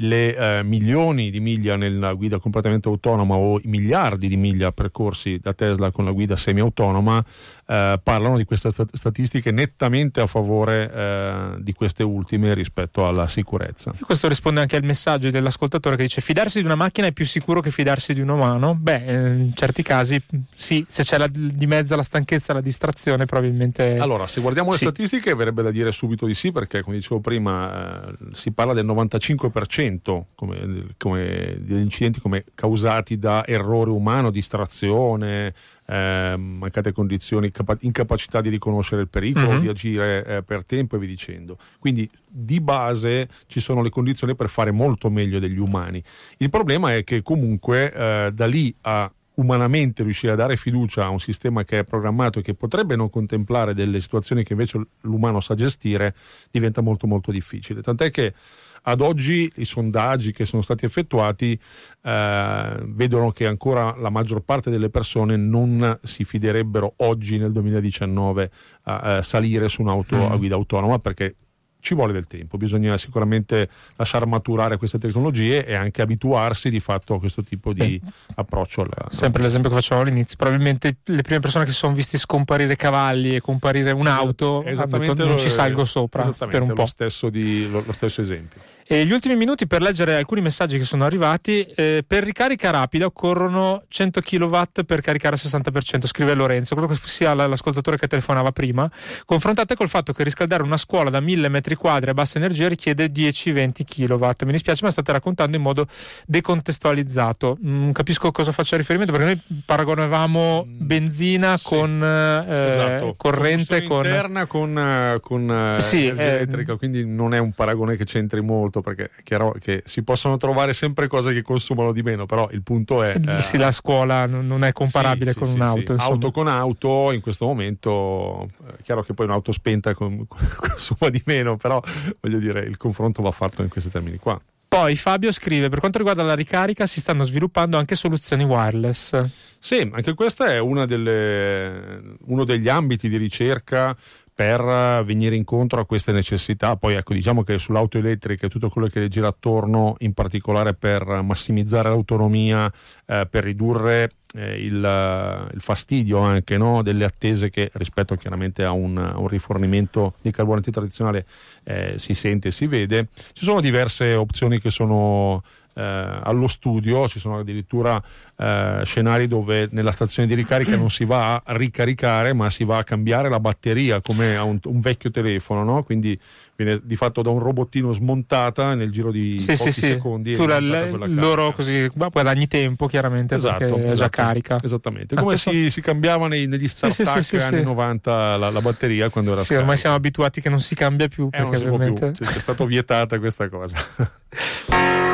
[0.00, 5.38] le eh, milioni di miglia nella guida completamente autonoma o i miliardi di miglia percorsi
[5.40, 7.24] da Tesla con la guida semi-autonoma
[7.66, 13.28] eh, parlano di queste stat- statistiche nettamente a favore eh, di queste ultime rispetto alla
[13.28, 13.92] sicurezza.
[13.98, 17.24] E questo risponde anche al messaggio dell'ascoltatore che dice fidarsi di una macchina è più
[17.26, 18.74] sicuro che fidarsi di un umano.
[18.74, 20.20] Beh, eh, in certi casi
[20.54, 23.98] sì, se c'è la- di mezzo la stanchezza, la distrazione, probabilmente...
[23.98, 24.84] Allora, se guardiamo le Sì.
[24.84, 28.86] statistiche, verrebbe da dire subito di sì, perché come dicevo prima, eh, si parla del
[28.86, 29.89] 95%
[30.34, 35.52] come, come- degli incidenti come causati da errore umano, distrazione,
[35.86, 39.60] eh, mancate condizioni, capa- incapacità di riconoscere il pericolo, Mhm.
[39.60, 41.58] di agire eh, per tempo e via dicendo.
[41.78, 46.02] Quindi di base ci sono le condizioni per fare molto meglio degli umani.
[46.38, 51.08] Il problema è che comunque eh, da lì a umanamente riuscire a dare fiducia a
[51.08, 55.40] un sistema che è programmato e che potrebbe non contemplare delle situazioni che invece l'umano
[55.40, 56.14] sa gestire
[56.50, 57.80] diventa molto molto difficile.
[57.80, 58.34] Tant'è che
[58.82, 61.58] ad oggi i sondaggi che sono stati effettuati
[62.02, 68.50] eh, vedono che ancora la maggior parte delle persone non si fiderebbero oggi nel 2019
[68.84, 70.32] a, a salire su un'auto Mm.
[70.32, 71.34] a guida autonoma perché
[71.80, 77.14] ci vuole del tempo, bisogna sicuramente lasciar maturare queste tecnologie e anche abituarsi di fatto
[77.14, 78.00] a questo tipo di
[78.36, 82.18] approccio alla, Sempre l'esempio che facevamo all'inizio, probabilmente le prime persone che si sono visti
[82.18, 86.82] scomparire cavalli e comparire un'auto hanno detto, non ci salgo sopra per un po'.
[86.82, 88.60] Lo stesso, di- lo- lo stesso esempio.
[88.92, 91.62] E gli ultimi minuti per leggere alcuni messaggi che sono arrivati.
[91.76, 96.74] eh, per ricarica rapida occorrono 100 kW per caricare al 60%, scrive Lorenzo.
[96.74, 98.90] Credo che sia l'ascoltatore che telefonava prima.
[99.24, 103.06] Confrontate col fatto che riscaldare una scuola da 1000 metri quadri a bassa energia richiede
[103.10, 104.44] 10-20 kW.
[104.46, 105.86] Mi dispiace, ma state raccontando in modo
[106.26, 107.58] decontestualizzato.
[107.60, 111.64] Non capisco cosa faccia riferimento perché noi paragonavamo benzina Mm, sì.
[111.64, 113.14] con eh, Esatto.
[113.16, 113.82] corrente.
[113.84, 114.04] Con...
[114.04, 118.04] interna con, eh, con eh, Sì, energia eh, elettrica, quindi non è un paragone che
[118.04, 122.26] c'entri molto perché è chiaro che si possono trovare sempre cose che consumano di meno,
[122.26, 123.16] però il punto è...
[123.24, 125.94] eh, Sì, la scuola non è comparabile Sì, con un'auto.
[125.96, 128.48] Auto con auto in questo momento
[128.78, 131.80] è chiaro che poi un'auto spenta con- consuma di meno, però
[132.20, 134.40] voglio dire il confronto va fatto in questi termini qua.
[134.66, 139.18] Poi Fabio scrive: Per quanto riguarda la ricarica, si stanno sviluppando anche soluzioni wireless.
[139.58, 143.96] Sì, anche questo è una delle- uno degli ambiti di ricerca
[144.40, 146.74] per eh, venire incontro a queste necessità.
[146.76, 150.72] Poi ecco, diciamo che sull'auto elettrica e tutto quello che le gira attorno, in particolare
[150.72, 152.72] per massimizzare l'autonomia,
[153.04, 158.64] eh, per ridurre eh, il, eh, il fastidio anche no, delle attese che rispetto chiaramente
[158.64, 161.26] a un, a un rifornimento di carburanti tradizionale
[161.64, 163.08] eh, si sente e si vede.
[163.34, 168.02] Ci sono diverse opzioni che sono eh, allo studio, ci sono addirittura
[168.36, 172.78] eh, scenari dove nella stazione di ricarica non si va a ricaricare ma si va
[172.78, 175.82] a cambiare la batteria come a un, un vecchio telefono, no?
[175.82, 176.18] quindi
[176.56, 180.34] viene di fatto da un robottino smontata nel giro di Sì, pochi sì, secondi.
[180.34, 184.58] Tu la- loro così guadagni tempo, chiaramente, Esatto, perché è già esatto, carica.
[184.62, 187.64] Esattamente, Ah, come si, si cambiava nei- negli Sì, sì, start sì, sì, anni sì.
[187.64, 191.28] 90 la, la batteria quando era Sì, ormai siamo abituati che non si cambia più.
[191.32, 191.92] Eh, perché può più.
[191.92, 192.12] ovviamente...
[192.14, 193.76] Sì, È stata vietata questa cosa.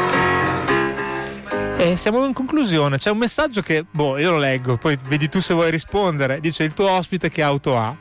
[1.79, 2.97] E siamo in conclusione.
[2.97, 6.41] C'è un messaggio che, boh, io lo leggo, poi vedi tu se vuoi rispondere.
[6.41, 7.95] Dice il tuo ospite che auto ha.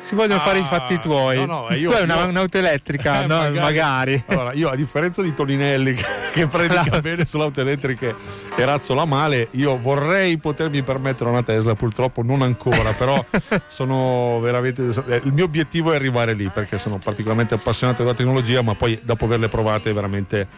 [0.00, 1.36] Si vogliono Ah, fare i fatti tuoi.
[1.44, 3.50] no, no, io- tu hai una- io- un'auto elettrica, Eh, no?
[3.60, 4.20] magari.
[4.28, 7.00] Allora, io a differenza di Toninelli che, che predica Esatto.
[7.02, 8.16] bene sull'auto elettriche
[8.56, 13.22] e razzola male, io vorrei potermi permettere una Tesla, purtroppo non ancora, però
[13.68, 18.62] sono veramente eh, il mio obiettivo è arrivare lì perché sono particolarmente appassionato della tecnologia,
[18.62, 20.48] ma poi dopo averle provate veramente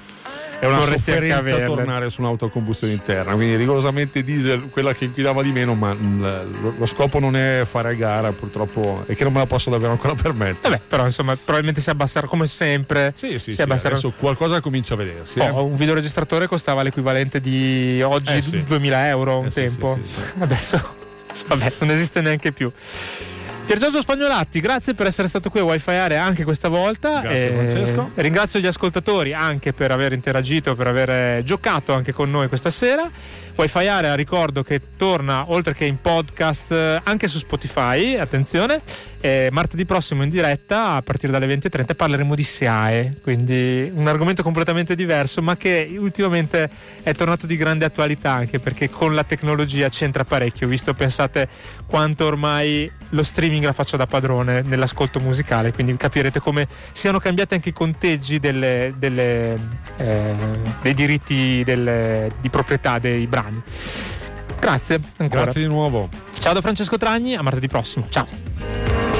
[0.62, 1.66] è una Vorresti sofferenza averle.
[1.66, 5.92] tornare su un'auto a combustione interna, quindi rigorosamente diesel, quella che inquinava di meno, ma
[5.92, 6.22] mm,
[6.62, 9.70] lo, lo scopo non è fare a gara, purtroppo, e che non me la posso
[9.70, 10.68] davvero ancora permettere.
[10.76, 13.12] Vabbè, però insomma, probabilmente si abbasserà come sempre.
[13.16, 15.40] Sì, sì, si sì, abbasserà- adesso qualcosa comincia a vedersi.
[15.40, 15.50] Oh, eh.
[15.50, 18.62] un videoregistratore costava l'equivalente di oggi Eh, sì.
[18.62, 19.98] 2000 euro un Eh, tempo.
[20.00, 20.20] sì, sì.
[20.38, 20.94] Adesso,
[21.48, 22.70] vabbè, non esiste neanche più.
[23.64, 27.20] Pier Giorgio Spagnolatti, grazie per essere stato qui a Wi-Fi Area anche questa volta.
[27.20, 28.10] Grazie, E Francesco.
[28.16, 33.08] Ringrazio gli ascoltatori anche per aver interagito, per aver giocato anche con noi questa sera.
[33.54, 38.82] Wi-Fi Area ricordo che torna oltre che in podcast eh, anche su Spotify, attenzione.
[39.20, 44.42] E martedì prossimo in diretta a partire dalle 20.30 parleremo di SIAE, quindi un argomento
[44.42, 46.68] completamente diverso ma che ultimamente
[47.04, 51.48] è tornato di grande attualità anche perché con la tecnologia c'entra parecchio, visto pensate
[51.86, 57.54] quanto ormai lo streaming la faccia da padrone nell'ascolto musicale, quindi capirete come siano cambiati
[57.54, 59.54] anche i conteggi delle- delle,
[59.96, 60.34] eh,
[60.80, 63.62] dei diritti delle- di proprietà dei brani.
[64.58, 65.42] Grazie ancora.
[65.42, 66.08] Grazie di nuovo.
[66.38, 68.06] Ciao da Francesco Tragni, a martedì prossimo.
[68.08, 69.11] Ciao.